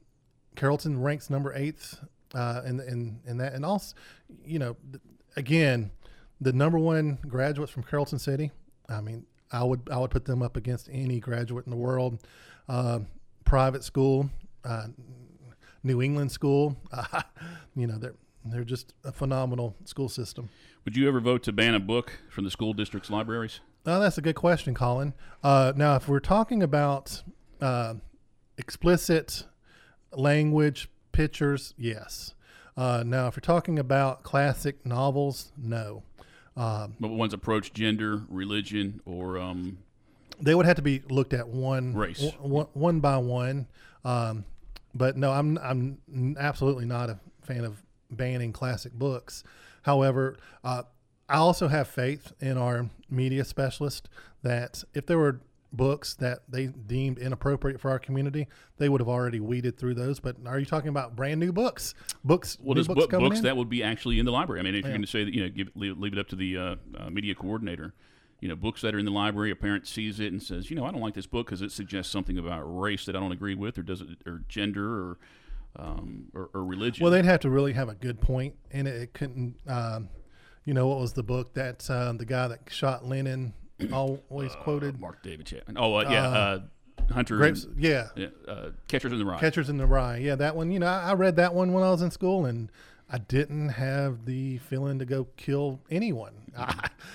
Carrollton 0.55 1.01
ranks 1.01 1.29
number 1.29 1.53
eighth 1.55 1.99
uh, 2.33 2.61
in, 2.65 2.79
in 2.79 3.19
in 3.25 3.37
that, 3.37 3.53
and 3.53 3.65
also, 3.65 3.95
you 4.45 4.59
know, 4.59 4.75
again, 5.35 5.91
the 6.41 6.53
number 6.53 6.77
one 6.77 7.17
graduates 7.27 7.71
from 7.71 7.83
Carrollton 7.83 8.19
City. 8.19 8.51
I 8.89 9.01
mean, 9.01 9.25
I 9.51 9.63
would 9.63 9.87
I 9.91 9.97
would 9.97 10.11
put 10.11 10.25
them 10.25 10.41
up 10.41 10.57
against 10.57 10.89
any 10.91 11.19
graduate 11.19 11.65
in 11.65 11.71
the 11.71 11.77
world. 11.77 12.19
Uh, 12.67 12.99
private 13.45 13.83
school, 13.83 14.29
uh, 14.63 14.87
New 15.83 16.01
England 16.01 16.31
school, 16.31 16.75
uh, 16.91 17.21
you 17.75 17.87
know, 17.87 17.97
they're 17.97 18.15
they're 18.47 18.63
just 18.63 18.93
a 19.03 19.11
phenomenal 19.11 19.75
school 19.85 20.09
system. 20.09 20.49
Would 20.83 20.95
you 20.95 21.07
ever 21.07 21.19
vote 21.19 21.41
to 21.43 21.51
ban 21.51 21.73
a 21.73 21.79
book 21.79 22.19
from 22.29 22.43
the 22.43 22.51
school 22.51 22.73
district's 22.73 23.09
libraries? 23.09 23.59
Oh, 23.87 23.99
that's 23.99 24.17
a 24.19 24.21
good 24.21 24.35
question, 24.35 24.75
Colin. 24.75 25.13
Uh, 25.43 25.73
now, 25.75 25.95
if 25.95 26.07
we're 26.07 26.19
talking 26.19 26.61
about 26.61 27.23
uh, 27.59 27.95
explicit 28.57 29.45
language, 30.11 30.89
pictures, 31.11 31.73
yes. 31.77 32.35
Uh, 32.77 33.03
now, 33.05 33.27
if 33.27 33.35
you're 33.35 33.41
talking 33.41 33.79
about 33.79 34.23
classic 34.23 34.85
novels, 34.85 35.51
no. 35.57 36.03
Um, 36.57 36.95
But 36.99 37.09
ones 37.09 37.33
approach 37.33 37.73
gender, 37.73 38.23
religion, 38.29 39.01
or 39.05 39.37
um, 39.37 39.79
they 40.41 40.55
would 40.55 40.65
have 40.65 40.75
to 40.77 40.81
be 40.81 41.01
looked 41.09 41.33
at 41.33 41.47
one 41.47 41.93
Race. 41.93 42.23
one, 42.39 42.67
one 42.73 42.99
by 42.99 43.17
one. 43.17 43.67
Um, 44.03 44.45
but 44.93 45.17
no, 45.17 45.31
I'm 45.31 45.57
I'm 45.57 46.37
absolutely 46.39 46.85
not 46.85 47.09
a 47.09 47.19
fan 47.41 47.65
of 47.65 47.81
banning 48.09 48.53
classic 48.53 48.93
books. 48.93 49.43
However, 49.83 50.37
uh, 50.63 50.83
I 51.27 51.37
also 51.37 51.67
have 51.67 51.87
faith 51.87 52.31
in 52.39 52.57
our 52.57 52.89
media 53.09 53.45
specialist 53.45 54.09
that 54.43 54.83
if 54.93 55.05
there 55.05 55.17
were 55.17 55.41
books 55.71 56.13
that 56.15 56.39
they 56.47 56.67
deemed 56.67 57.17
inappropriate 57.17 57.81
for 57.81 57.91
our 57.91 57.99
community, 57.99 58.47
they 58.77 58.87
would 58.89 59.01
have 59.01 59.09
already 59.09 59.39
weeded 59.39 59.77
through 59.77 59.95
those. 59.95 60.19
But 60.19 60.37
are 60.45 60.59
you 60.59 60.65
talking 60.65 60.89
about 60.89 61.15
brand 61.15 61.39
new 61.39 61.51
books? 61.51 61.93
Books, 62.23 62.57
well, 62.61 62.75
there's 62.75 62.87
books 62.87 63.07
book, 63.07 63.19
books 63.19 63.41
that 63.41 63.57
would 63.57 63.69
be 63.69 63.83
actually 63.83 64.19
in 64.19 64.25
the 64.25 64.31
library. 64.31 64.59
I 64.59 64.63
mean, 64.63 64.75
if 64.75 64.83
you're 64.83 64.91
going 64.91 65.01
to 65.01 65.07
say 65.07 65.23
that, 65.23 65.33
you 65.33 65.43
know, 65.43 65.49
give, 65.49 65.69
leave, 65.75 65.97
leave 65.97 66.13
it 66.13 66.19
up 66.19 66.27
to 66.29 66.35
the 66.35 66.57
uh, 66.57 66.75
uh, 66.97 67.09
media 67.09 67.35
coordinator. 67.35 67.93
You 68.45 68.49
know, 68.49 68.55
books 68.55 68.81
that 68.81 68.93
are 68.93 68.99
in 68.99 69.05
the 69.05 69.11
library, 69.11 69.49
a 69.49 69.55
parent 69.55 69.87
sees 69.87 70.19
it 70.19 70.31
and 70.31 70.39
says, 70.39 70.69
you 70.69 70.75
know, 70.75 70.85
I 70.85 70.91
don't 70.91 71.01
like 71.01 71.15
this 71.15 71.25
book 71.25 71.47
because 71.47 71.63
it 71.63 71.71
suggests 71.71 72.11
something 72.11 72.37
about 72.37 72.61
race 72.61 73.03
that 73.07 73.15
I 73.15 73.19
don't 73.19 73.31
agree 73.31 73.55
with, 73.55 73.79
or 73.79 73.81
does 73.81 74.01
it, 74.01 74.09
or 74.27 74.43
gender, 74.47 74.87
or 74.87 75.17
um, 75.77 76.25
or, 76.35 76.51
or 76.53 76.63
religion. 76.63 77.01
Well, 77.03 77.11
they'd 77.11 77.25
have 77.25 77.39
to 77.39 77.49
really 77.49 77.73
have 77.73 77.89
a 77.89 77.95
good 77.95 78.19
and 78.69 78.87
it. 78.87 79.01
It 79.01 79.13
couldn't, 79.13 79.55
um, 79.67 80.09
you 80.63 80.75
know, 80.75 80.85
what 80.85 80.99
was 80.99 81.13
the 81.13 81.23
book 81.23 81.55
that 81.55 81.89
uh, 81.89 82.13
the 82.13 82.23
guy 82.23 82.47
that 82.47 82.59
shot 82.69 83.03
Lennon 83.03 83.55
always 83.91 84.53
quoted? 84.57 84.99
Mark 84.99 85.23
David 85.23 85.47
Chapman. 85.47 85.75
Oh, 85.79 85.95
uh, 85.95 86.01
yeah, 86.07 86.27
uh, 86.27 86.59
Hunter. 87.11 87.37
Grapes, 87.37 87.63
and- 87.63 87.81
yeah, 87.81 88.09
yeah, 88.15 88.27
uh, 88.47 88.69
Catchers 88.87 89.11
in 89.11 89.17
the 89.17 89.25
Rye. 89.25 89.39
Catchers 89.39 89.69
in 89.69 89.77
the 89.77 89.87
Rye. 89.87 90.17
Yeah, 90.17 90.35
that 90.35 90.55
one. 90.55 90.69
You 90.69 90.77
know, 90.77 90.85
I, 90.85 91.09
I 91.09 91.13
read 91.15 91.35
that 91.37 91.55
one 91.55 91.73
when 91.73 91.83
I 91.83 91.89
was 91.89 92.03
in 92.03 92.11
school, 92.11 92.45
and 92.45 92.71
I 93.09 93.17
didn't 93.17 93.69
have 93.69 94.25
the 94.25 94.59
feeling 94.59 94.99
to 94.99 95.05
go 95.05 95.29
kill 95.35 95.81
anyone. 95.89 96.44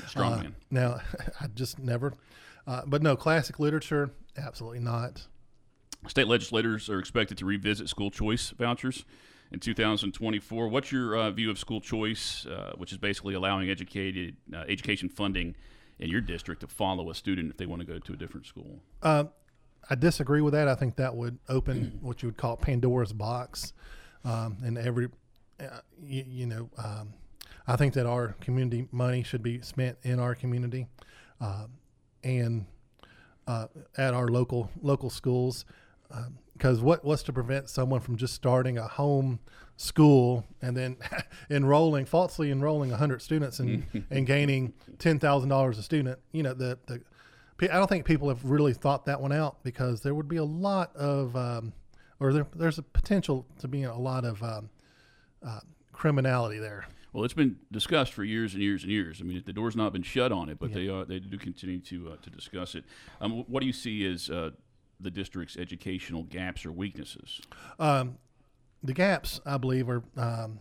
Strong 0.07 0.33
Uh, 0.33 0.37
man. 0.37 0.57
Now, 0.71 1.01
I 1.41 1.47
just 1.49 1.79
never. 1.79 2.15
Uh, 2.67 2.83
but 2.87 3.03
no, 3.03 3.17
classic 3.17 3.59
literature, 3.59 4.11
absolutely 4.37 4.81
not. 4.81 5.27
State 6.09 6.29
legislators 6.29 6.89
are 6.89 6.99
expected 6.99 7.37
to 7.39 7.45
revisit 7.45 7.89
school 7.89 8.11
choice 8.11 8.51
vouchers 8.51 9.05
in 9.53 9.61
2024. 9.61 10.69
What's 10.69 10.93
your 10.93 11.17
uh, 11.17 11.31
view 11.31 11.51
of 11.51 11.59
school 11.59 11.81
choice, 11.81 12.47
uh, 12.47 12.73
which 12.77 12.93
is 12.93 12.99
basically 12.99 13.35
allowing 13.35 13.69
educated 13.69 14.37
uh, 14.55 14.65
education 14.69 15.09
funding 15.09 15.57
in 15.99 16.09
your 16.09 16.21
district 16.21 16.63
to 16.63 16.67
follow 16.67 17.11
a 17.11 17.15
student 17.15 17.51
if 17.51 17.57
they 17.57 17.67
want 17.67 17.81
to 17.81 17.87
go 17.87 17.99
to 17.99 18.13
a 18.13 18.17
different 18.17 18.47
school? 18.47 18.81
Uh, 19.03 19.25
I 19.89 19.95
disagree 19.95 20.41
with 20.41 20.55
that. 20.55 20.69
I 20.69 20.75
think 20.75 20.97
that 20.97 21.15
would 21.17 21.39
open 21.49 21.99
what 22.03 22.23
you 22.23 22.29
would 22.29 22.37
call 22.37 22.57
Pandora's 22.57 23.13
box, 23.13 23.73
um, 24.25 24.59
and 24.65 24.79
every, 24.79 25.09
uh, 25.59 25.81
you, 26.03 26.25
you 26.27 26.47
know, 26.47 26.71
um, 26.79 27.15
I 27.67 27.77
think 27.77 27.95
that 27.95 28.07
our 28.07 28.35
community 28.41 28.89
money 28.91 29.23
should 29.23 29.43
be 29.43 29.61
spent 29.61 29.99
in 30.03 30.19
our 30.19 30.35
community, 30.35 30.87
uh, 31.41 31.67
and 32.25 32.67
uh, 33.47 33.67
at 33.97 34.15
our 34.15 34.29
local 34.29 34.71
local 34.83 35.11
schools. 35.11 35.65
Because 36.53 36.81
what 36.81 37.05
what's 37.05 37.23
to 37.25 37.33
prevent 37.33 37.69
someone 37.69 38.01
from 38.01 38.17
just 38.17 38.35
starting 38.35 38.79
a 38.79 38.87
home 38.87 39.41
school 39.77 40.45
and 40.61 40.77
then 40.77 40.97
enrolling 41.51 42.05
falsely 42.05 42.51
enrolling 42.51 42.91
hundred 42.91 43.23
students 43.23 43.61
and, 43.61 43.87
and 44.11 44.27
gaining 44.27 44.75
ten 44.99 45.19
thousand 45.19 45.49
dollars 45.49 45.79
a 45.79 45.83
student? 45.83 46.19
You 46.33 46.43
know 46.43 46.55
the 46.55 46.79
the 46.87 47.01
I 47.69 47.75
don't 47.75 47.89
think 47.89 48.07
people 48.07 48.29
have 48.29 48.45
really 48.45 48.73
thought 48.73 49.05
that 49.07 49.21
one 49.21 49.33
out 49.33 49.63
because 49.63 50.01
there 50.01 50.15
would 50.15 50.29
be 50.29 50.39
a 50.39 50.45
lot 50.45 50.95
of, 50.97 51.37
um, 51.37 51.73
or 52.19 52.33
there, 52.33 52.47
there's 52.57 52.79
a 52.79 52.83
potential 52.83 53.47
to 53.59 53.69
be 53.69 53.83
a 53.83 53.95
lot 53.95 54.25
of 54.25 54.43
um, 54.43 54.71
uh, 55.47 55.61
criminality 55.93 56.59
there. 56.59 56.87
Well, 57.13 57.25
it's 57.25 57.35
been 57.35 57.57
discussed 57.73 58.13
for 58.13 58.23
years 58.23 58.55
and 58.55 58.63
years 58.63 58.83
and 58.83 58.93
years. 58.93 59.21
I 59.21 59.25
mean, 59.25 59.43
the 59.45 59.53
door's 59.53 59.77
not 59.77 59.93
been 59.93 60.03
shut 60.03 60.31
on 60.33 60.49
it, 60.49 60.59
but 60.59 60.73
they 60.73 60.89
are 60.89 61.05
they 61.05 61.19
do 61.19 61.39
continue 61.39 61.81
to 61.81 62.13
uh, 62.13 62.17
to 62.23 62.31
discuss 62.31 62.75
it. 62.75 62.85
Um, 63.21 63.45
what 63.49 63.61
do 63.61 63.67
you 63.67 63.73
see 63.73 64.07
as 64.07 64.31
uh, 64.31 64.51
the 65.01 65.11
district's 65.11 65.57
educational 65.57 66.23
gaps 66.25 66.65
or 66.65 66.73
weaknesses? 66.73 67.41
Um, 67.79 68.19
the 68.83 68.93
gaps, 68.93 69.41
I 69.45 69.57
believe, 69.57 69.89
are 69.89 70.03
um, 70.17 70.61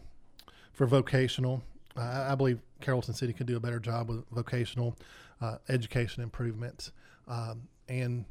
for 0.73 0.87
vocational. 0.87 1.61
I 1.95 2.31
I 2.31 2.35
believe 2.35 2.59
Carrollton 2.81 3.13
City 3.13 3.33
could 3.33 3.47
do 3.47 3.57
a 3.57 3.59
better 3.59 3.79
job 3.79 4.09
with 4.09 4.25
vocational 4.31 4.95
uh, 5.41 5.57
education 5.67 6.23
improvement. 6.23 6.91
Um, 7.27 7.67
and 7.87 8.25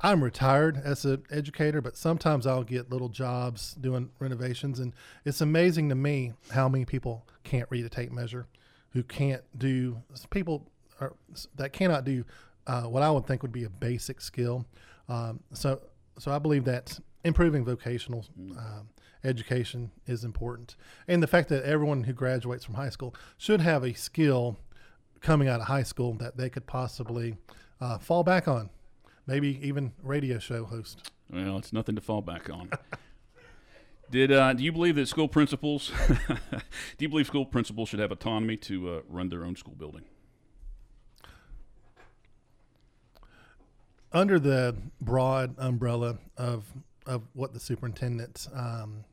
I'm 0.00 0.22
retired 0.22 0.80
as 0.84 1.04
an 1.04 1.24
educator, 1.30 1.80
but 1.80 1.96
sometimes 1.96 2.46
I'll 2.46 2.62
get 2.62 2.90
little 2.90 3.08
jobs 3.08 3.74
doing 3.74 4.10
renovations, 4.20 4.78
and 4.78 4.92
it's 5.24 5.40
amazing 5.40 5.88
to 5.88 5.96
me 5.96 6.34
how 6.52 6.68
many 6.68 6.84
people 6.84 7.26
can't 7.42 7.68
read 7.70 7.84
a 7.84 7.88
tape 7.88 8.12
measure, 8.12 8.46
who 8.90 9.02
can't 9.02 9.42
do 9.58 10.00
people 10.30 10.70
are, 11.00 11.14
that 11.56 11.72
cannot 11.72 12.04
do 12.04 12.24
uh, 12.68 12.82
what 12.82 13.02
I 13.02 13.10
would 13.10 13.26
think 13.26 13.42
would 13.42 13.52
be 13.52 13.64
a 13.64 13.70
basic 13.70 14.20
skill. 14.20 14.66
Um, 15.08 15.40
so, 15.52 15.80
so 16.18 16.30
I 16.30 16.38
believe 16.38 16.64
that 16.66 17.00
improving 17.24 17.64
vocational 17.64 18.24
um, 18.56 18.90
education 19.24 19.90
is 20.06 20.22
important, 20.22 20.76
and 21.08 21.20
the 21.20 21.26
fact 21.26 21.48
that 21.48 21.64
everyone 21.64 22.04
who 22.04 22.12
graduates 22.12 22.64
from 22.64 22.74
high 22.74 22.90
school 22.90 23.16
should 23.36 23.62
have 23.62 23.82
a 23.82 23.94
skill 23.94 24.58
coming 25.20 25.48
out 25.48 25.60
of 25.60 25.66
high 25.66 25.82
school 25.82 26.12
that 26.14 26.36
they 26.36 26.48
could 26.48 26.66
possibly 26.66 27.36
uh, 27.80 27.98
fall 27.98 28.22
back 28.22 28.46
on 28.46 28.70
maybe 29.28 29.60
even 29.64 29.92
radio 30.02 30.40
show 30.40 30.64
host. 30.64 31.12
Well, 31.30 31.58
it's 31.58 31.72
nothing 31.72 31.94
to 31.94 32.00
fall 32.00 32.22
back 32.22 32.50
on. 32.50 32.70
Did 34.10 34.32
uh, 34.32 34.54
do 34.54 34.64
you 34.64 34.72
believe 34.72 34.96
that 34.96 35.06
school 35.06 35.28
principals? 35.28 35.92
do 36.18 37.04
you 37.04 37.10
believe 37.10 37.26
school 37.26 37.44
principals 37.44 37.90
should 37.90 38.00
have 38.00 38.10
autonomy 38.10 38.56
to 38.56 38.90
uh, 38.90 39.00
run 39.06 39.28
their 39.28 39.44
own 39.44 39.54
school 39.54 39.74
building? 39.74 40.04
Under 44.10 44.38
the 44.38 44.74
broad 45.02 45.54
umbrella 45.58 46.16
of 46.38 46.64
of 47.04 47.22
what 47.34 47.52
the 47.52 47.60
superintendent's 47.60 48.48
um, 48.54 49.04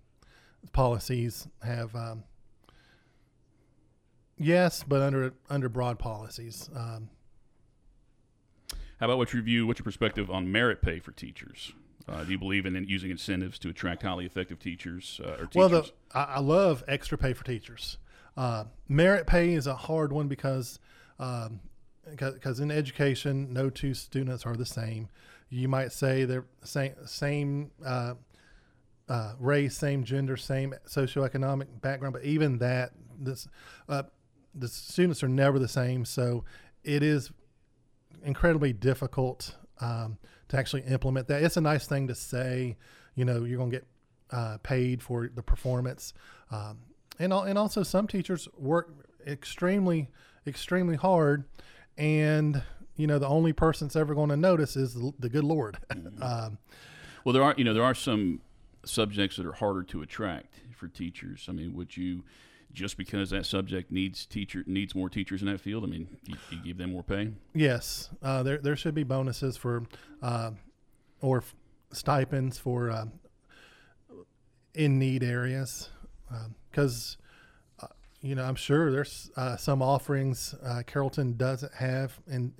policies 0.72 1.46
have, 1.62 1.94
um, 1.94 2.24
yes, 4.38 4.82
but 4.88 5.02
under 5.02 5.34
under 5.50 5.68
broad 5.68 6.00
policies. 6.00 6.70
Um, 6.74 7.10
how 9.00 9.08
about 9.08 9.18
what 9.18 9.34
your 9.34 9.42
view, 9.42 9.68
what's 9.68 9.80
your 9.80 9.84
perspective 9.84 10.30
on 10.30 10.52
merit 10.52 10.82
pay 10.82 11.00
for 11.00 11.12
teachers? 11.12 11.74
Uh, 12.08 12.24
do 12.24 12.32
you 12.32 12.38
believe 12.38 12.66
in 12.66 12.76
using 12.88 13.10
incentives 13.10 13.58
to 13.60 13.70
attract 13.70 14.04
highly 14.04 14.26
effective 14.26 14.60
teachers 14.60 15.20
uh, 15.24 15.32
or 15.32 15.46
teachers? 15.48 15.56
Well, 15.56 15.70
the, 15.70 15.92
I, 16.14 16.24
I, 16.36 16.40
love 16.40 16.84
extra 16.88 17.18
pay 17.18 17.34
for 17.34 17.44
teachers. 17.44 17.98
Uh, 18.38 18.66
merit 18.88 19.26
pay 19.26 19.54
is 19.54 19.66
a 19.66 19.76
hard 19.76 20.14
one 20.14 20.28
because 20.28 20.78
because 21.18 22.60
um, 22.60 22.64
in 22.64 22.72
education, 22.72 23.52
no 23.52 23.72
two 23.72 23.96
students 23.96 24.46
are 24.46 24.56
the 24.56 24.68
same. 24.68 25.10
You 25.50 25.68
might 25.68 25.92
say 25.92 26.26
they're 26.26 26.46
same 26.64 26.94
same 27.06 27.72
uh, 27.84 28.14
uh, 29.10 29.34
race, 29.40 29.76
same 29.76 30.04
gender, 30.04 30.38
same 30.38 30.76
socioeconomic 30.88 31.82
background, 31.82 32.14
but 32.14 32.24
even 32.24 32.60
that, 32.60 32.92
this 33.20 33.48
uh, 33.90 34.04
the 34.54 34.68
students 34.68 35.24
are 35.24 35.28
never 35.28 35.58
the 35.58 35.68
same. 35.68 36.06
So 36.06 36.44
it 36.84 37.02
is 37.02 37.32
incredibly 38.26 38.74
difficult 38.74 39.56
um, 39.80 40.18
to 40.50 40.58
actually 40.58 40.82
implement 40.84 41.28
that. 41.28 41.44
It's 41.44 41.58
a 41.58 41.62
nice 41.62 41.88
thing 41.88 42.08
to 42.08 42.16
say, 42.16 42.78
you 43.16 43.26
know, 43.26 43.44
you're 43.44 43.58
going 43.58 43.72
to 43.72 43.78
get 43.78 43.88
uh, 44.32 44.58
paid 44.64 45.02
for 45.02 45.30
the 45.34 45.44
performance, 45.44 46.14
um, 46.52 46.80
and 47.20 47.32
and 47.32 47.58
also 47.58 47.84
some 47.84 48.08
teachers 48.08 48.48
work 48.58 48.90
extremely 49.26 50.10
extremely 50.48 50.96
hard, 50.96 51.46
and 51.98 52.62
you 52.98 53.08
know 53.08 53.20
the 53.20 53.28
only 53.28 53.54
person 53.54 53.88
that's 53.88 53.96
ever 53.96 54.16
going 54.16 54.30
to 54.30 54.38
notice 54.38 54.76
is 54.76 54.94
the, 54.94 55.14
the 55.20 55.30
good 55.30 55.44
Lord. 55.44 55.78
Mm-hmm. 55.96 56.22
um, 56.22 56.58
well, 57.24 57.34
there 57.34 57.44
are 57.44 57.56
you 57.58 57.64
know 57.64 57.74
there 57.74 57.84
are 57.84 57.96
some 57.96 58.42
subjects 58.86 59.38
that 59.38 59.46
are 59.46 59.54
harder 59.54 59.84
to 59.84 60.02
attract 60.02 60.60
for 60.76 60.88
teachers. 60.88 61.48
I 61.50 61.54
mean, 61.54 61.74
would 61.76 61.96
you? 61.96 62.24
Just 62.76 62.98
because 62.98 63.32
that 63.32 63.46
subject 63.46 63.92
needs 63.92 64.26
teacher 64.26 64.64
needs 64.68 64.94
more 64.94 65.10
teachers 65.10 65.42
in 65.42 65.48
that 65.48 65.60
field? 65.62 65.84
I 65.84 65.88
mean, 65.88 66.18
you, 66.26 66.36
you 66.52 66.64
give 66.64 66.78
them 66.78 66.92
more 66.92 67.04
pay. 67.04 67.32
Yes, 67.54 68.10
uh, 68.22 68.44
there 68.44 68.60
there 68.60 68.76
should 68.76 68.94
be 68.94 69.04
bonuses 69.04 69.58
for 69.58 69.84
uh, 70.22 70.52
or 71.22 71.38
f- 71.38 71.56
stipends 71.92 72.60
for 72.60 72.92
uh, 72.92 73.06
in 74.74 75.00
need 75.00 75.24
areas 75.24 75.90
because. 76.70 77.18
Uh, 77.82 77.88
you 78.22 78.34
know, 78.34 78.44
I'm 78.44 78.56
sure 78.56 78.92
there's 78.92 79.30
uh, 79.36 79.56
some 79.56 79.84
offerings 79.84 80.56
uh, 80.64 80.82
Carrollton 80.88 81.38
doesn't 81.38 81.74
have 81.76 82.20
in 82.28 82.54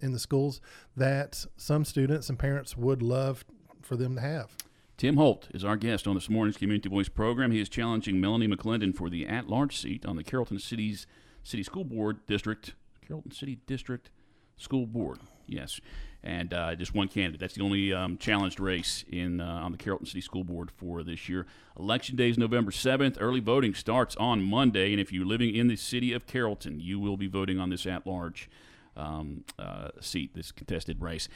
in 0.00 0.12
the 0.12 0.18
schools 0.18 0.62
that 0.96 1.44
some 1.58 1.84
students 1.84 2.30
and 2.30 2.38
parents 2.38 2.78
would 2.78 3.02
love 3.02 3.44
for 3.82 3.96
them 3.96 4.14
to 4.14 4.20
have. 4.22 4.56
Tim 5.00 5.16
Holt 5.16 5.48
is 5.54 5.64
our 5.64 5.78
guest 5.78 6.06
on 6.06 6.14
this 6.14 6.28
morning's 6.28 6.58
Community 6.58 6.90
Voice 6.90 7.08
program. 7.08 7.52
He 7.52 7.58
is 7.58 7.70
challenging 7.70 8.20
Melanie 8.20 8.46
McClendon 8.46 8.94
for 8.94 9.08
the 9.08 9.26
at-large 9.26 9.74
seat 9.74 10.04
on 10.04 10.16
the 10.16 10.22
Carrollton 10.22 10.58
City's 10.58 11.06
City 11.42 11.62
School 11.62 11.84
Board 11.84 12.18
District. 12.26 12.74
Carrollton 13.06 13.32
City 13.32 13.60
District 13.66 14.10
School 14.58 14.84
Board, 14.84 15.20
yes, 15.46 15.80
and 16.22 16.52
uh, 16.52 16.74
just 16.74 16.94
one 16.94 17.08
candidate. 17.08 17.40
That's 17.40 17.54
the 17.54 17.62
only 17.62 17.94
um, 17.94 18.18
challenged 18.18 18.60
race 18.60 19.06
in 19.10 19.40
uh, 19.40 19.46
on 19.46 19.72
the 19.72 19.78
Carrollton 19.78 20.06
City 20.06 20.20
School 20.20 20.44
Board 20.44 20.70
for 20.70 21.02
this 21.02 21.30
year. 21.30 21.46
Election 21.78 22.14
day 22.14 22.28
is 22.28 22.36
November 22.36 22.70
seventh. 22.70 23.16
Early 23.18 23.40
voting 23.40 23.72
starts 23.72 24.16
on 24.16 24.42
Monday, 24.42 24.92
and 24.92 25.00
if 25.00 25.14
you're 25.14 25.24
living 25.24 25.54
in 25.54 25.68
the 25.68 25.76
city 25.76 26.12
of 26.12 26.26
Carrollton, 26.26 26.78
you 26.78 27.00
will 27.00 27.16
be 27.16 27.26
voting 27.26 27.58
on 27.58 27.70
this 27.70 27.86
at-large 27.86 28.50
um, 28.98 29.44
uh, 29.58 29.88
seat, 30.02 30.34
this 30.34 30.52
contested 30.52 31.00
race. 31.00 31.26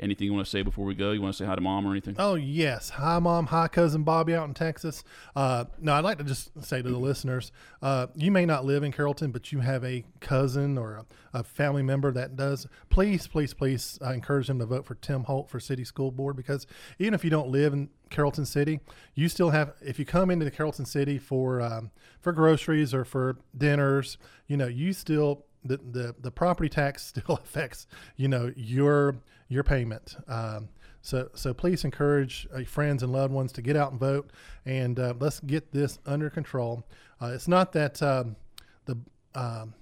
Anything 0.00 0.26
you 0.26 0.32
want 0.32 0.46
to 0.46 0.50
say 0.50 0.62
before 0.62 0.86
we 0.86 0.94
go? 0.94 1.12
You 1.12 1.20
want 1.20 1.34
to 1.34 1.44
say 1.44 1.46
hi 1.46 1.54
to 1.54 1.60
mom 1.60 1.86
or 1.86 1.90
anything? 1.90 2.16
Oh 2.18 2.34
yes, 2.34 2.88
hi 2.88 3.18
mom, 3.18 3.46
hi 3.46 3.68
cousin 3.68 4.02
Bobby 4.02 4.34
out 4.34 4.48
in 4.48 4.54
Texas. 4.54 5.04
Uh, 5.36 5.66
no, 5.78 5.92
I'd 5.92 6.04
like 6.04 6.16
to 6.18 6.24
just 6.24 6.50
say 6.64 6.80
to 6.80 6.88
the 6.88 6.96
listeners, 6.96 7.52
uh, 7.82 8.06
you 8.14 8.30
may 8.30 8.46
not 8.46 8.64
live 8.64 8.82
in 8.82 8.92
Carrollton, 8.92 9.30
but 9.30 9.52
you 9.52 9.60
have 9.60 9.84
a 9.84 10.02
cousin 10.20 10.78
or 10.78 11.04
a, 11.32 11.40
a 11.40 11.44
family 11.44 11.82
member 11.82 12.10
that 12.12 12.34
does. 12.34 12.66
Please, 12.88 13.26
please, 13.26 13.52
please 13.52 13.98
uh, 14.02 14.10
encourage 14.12 14.46
them 14.46 14.58
to 14.58 14.66
vote 14.66 14.86
for 14.86 14.94
Tim 14.94 15.24
Holt 15.24 15.50
for 15.50 15.60
City 15.60 15.84
School 15.84 16.10
Board 16.10 16.34
because 16.34 16.66
even 16.98 17.12
if 17.12 17.22
you 17.22 17.28
don't 17.28 17.50
live 17.50 17.74
in 17.74 17.90
Carrollton 18.08 18.46
City, 18.46 18.80
you 19.14 19.28
still 19.28 19.50
have. 19.50 19.74
If 19.82 19.98
you 19.98 20.06
come 20.06 20.30
into 20.30 20.46
the 20.46 20.50
Carrollton 20.50 20.86
City 20.86 21.18
for 21.18 21.60
um, 21.60 21.90
for 22.20 22.32
groceries 22.32 22.94
or 22.94 23.04
for 23.04 23.36
dinners, 23.56 24.16
you 24.46 24.56
know, 24.56 24.66
you 24.66 24.94
still 24.94 25.44
the, 25.64 25.76
the, 25.76 26.14
the 26.18 26.30
property 26.30 26.68
tax 26.68 27.06
still 27.08 27.36
affects 27.36 27.86
you 28.16 28.28
know 28.28 28.52
your 28.56 29.16
your 29.50 29.62
payment. 29.64 30.16
Um, 30.26 30.70
so 31.02 31.28
so 31.34 31.52
please 31.52 31.84
encourage 31.84 32.48
uh, 32.54 32.62
friends 32.64 33.02
and 33.02 33.12
loved 33.12 33.34
ones 33.34 33.52
to 33.52 33.62
get 33.62 33.76
out 33.76 33.90
and 33.90 34.00
vote, 34.00 34.30
and 34.64 34.98
uh, 34.98 35.14
let's 35.18 35.40
get 35.40 35.72
this 35.72 35.98
under 36.06 36.30
control. 36.30 36.86
Uh, 37.20 37.32
it's 37.34 37.48
not 37.48 37.72
that 37.72 38.02
um, 38.02 38.36
the 38.86 38.96
um, 39.34 39.74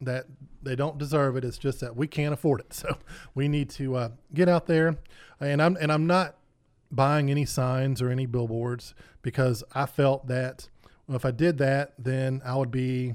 that 0.00 0.26
they 0.62 0.74
don't 0.74 0.98
deserve 0.98 1.36
it. 1.36 1.44
It's 1.44 1.58
just 1.58 1.80
that 1.80 1.96
we 1.96 2.06
can't 2.06 2.34
afford 2.34 2.60
it. 2.60 2.72
So 2.72 2.98
we 3.34 3.48
need 3.48 3.70
to 3.70 3.96
uh, 3.96 4.08
get 4.34 4.48
out 4.48 4.66
there, 4.66 4.96
and 5.40 5.62
I'm 5.62 5.76
and 5.76 5.92
I'm 5.92 6.06
not 6.06 6.36
buying 6.90 7.30
any 7.30 7.44
signs 7.44 8.02
or 8.02 8.10
any 8.10 8.26
billboards 8.26 8.94
because 9.22 9.64
I 9.74 9.86
felt 9.86 10.28
that 10.28 10.68
well, 11.06 11.16
if 11.16 11.24
I 11.24 11.30
did 11.32 11.58
that, 11.58 11.94
then 11.98 12.40
I 12.44 12.56
would 12.56 12.70
be 12.70 13.14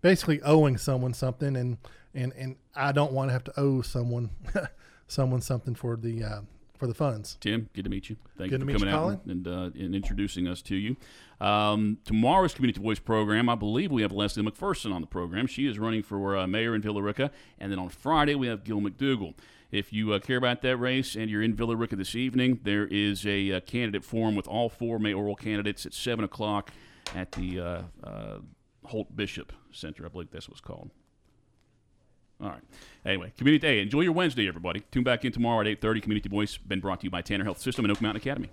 basically 0.00 0.42
owing 0.42 0.76
someone 0.76 1.14
something, 1.14 1.56
and 1.56 1.78
and 2.12 2.32
and 2.36 2.56
I 2.74 2.92
don't 2.92 3.12
want 3.12 3.28
to 3.28 3.32
have 3.32 3.44
to 3.44 3.60
owe 3.60 3.82
someone 3.82 4.30
someone 5.08 5.40
something 5.40 5.74
for 5.74 5.96
the 5.96 6.22
uh, 6.22 6.40
for 6.78 6.86
the 6.86 6.94
funds. 6.94 7.36
Tim, 7.40 7.68
good 7.74 7.84
to 7.84 7.90
meet 7.90 8.08
you. 8.08 8.16
Thank 8.36 8.50
good 8.50 8.60
you 8.60 8.66
for 8.66 8.78
coming 8.78 8.94
out 8.94 9.00
Colin. 9.00 9.20
and, 9.26 9.48
uh, 9.48 9.70
and 9.74 9.94
introducing 9.94 10.46
us 10.46 10.62
to 10.62 10.76
you. 10.76 10.96
Um, 11.40 11.98
tomorrow's 12.04 12.54
Community 12.54 12.80
Voice 12.80 13.00
program, 13.00 13.48
I 13.48 13.56
believe 13.56 13.90
we 13.90 14.02
have 14.02 14.12
Leslie 14.12 14.44
McPherson 14.44 14.94
on 14.94 15.00
the 15.00 15.06
program. 15.08 15.48
She 15.48 15.66
is 15.66 15.78
running 15.78 16.04
for 16.04 16.36
uh, 16.36 16.46
mayor 16.46 16.74
in 16.74 16.82
Villa 16.82 17.02
Rica, 17.02 17.32
and 17.58 17.72
then 17.72 17.80
on 17.80 17.88
Friday 17.88 18.36
we 18.36 18.46
have 18.46 18.62
Gil 18.62 18.80
McDougall. 18.80 19.34
If 19.70 19.92
you 19.92 20.12
uh, 20.12 20.18
care 20.18 20.38
about 20.38 20.62
that 20.62 20.76
race 20.76 21.14
and 21.14 21.28
you're 21.28 21.42
in 21.42 21.54
Villa 21.54 21.76
Rica 21.76 21.96
this 21.96 22.14
evening, 22.14 22.60
there 22.62 22.86
is 22.86 23.26
a 23.26 23.52
uh, 23.52 23.60
candidate 23.60 24.04
forum 24.04 24.34
with 24.34 24.48
all 24.48 24.68
four 24.70 24.98
mayoral 24.98 25.36
candidates 25.36 25.84
at 25.84 25.92
seven 25.92 26.24
o'clock 26.24 26.70
at 27.14 27.32
the 27.32 27.60
uh, 27.60 27.82
uh, 28.02 28.38
Holt 28.84 29.14
Bishop 29.14 29.52
Center. 29.70 30.06
I 30.06 30.08
believe 30.08 30.30
that's 30.30 30.48
what's 30.48 30.62
called. 30.62 30.90
All 32.40 32.50
right. 32.50 32.62
Anyway, 33.04 33.32
Community 33.36 33.66
Day. 33.66 33.80
Enjoy 33.80 34.00
your 34.02 34.12
Wednesday, 34.12 34.46
everybody. 34.46 34.80
Tune 34.90 35.02
back 35.02 35.24
in 35.24 35.32
tomorrow 35.32 35.60
at 35.60 35.66
8.30. 35.80 36.02
Community 36.02 36.28
Voice 36.28 36.56
been 36.56 36.80
brought 36.80 37.00
to 37.00 37.04
you 37.04 37.10
by 37.10 37.22
Tanner 37.22 37.44
Health 37.44 37.58
System 37.58 37.84
and 37.84 37.92
Oak 37.92 38.00
Mountain 38.00 38.20
Academy. 38.20 38.50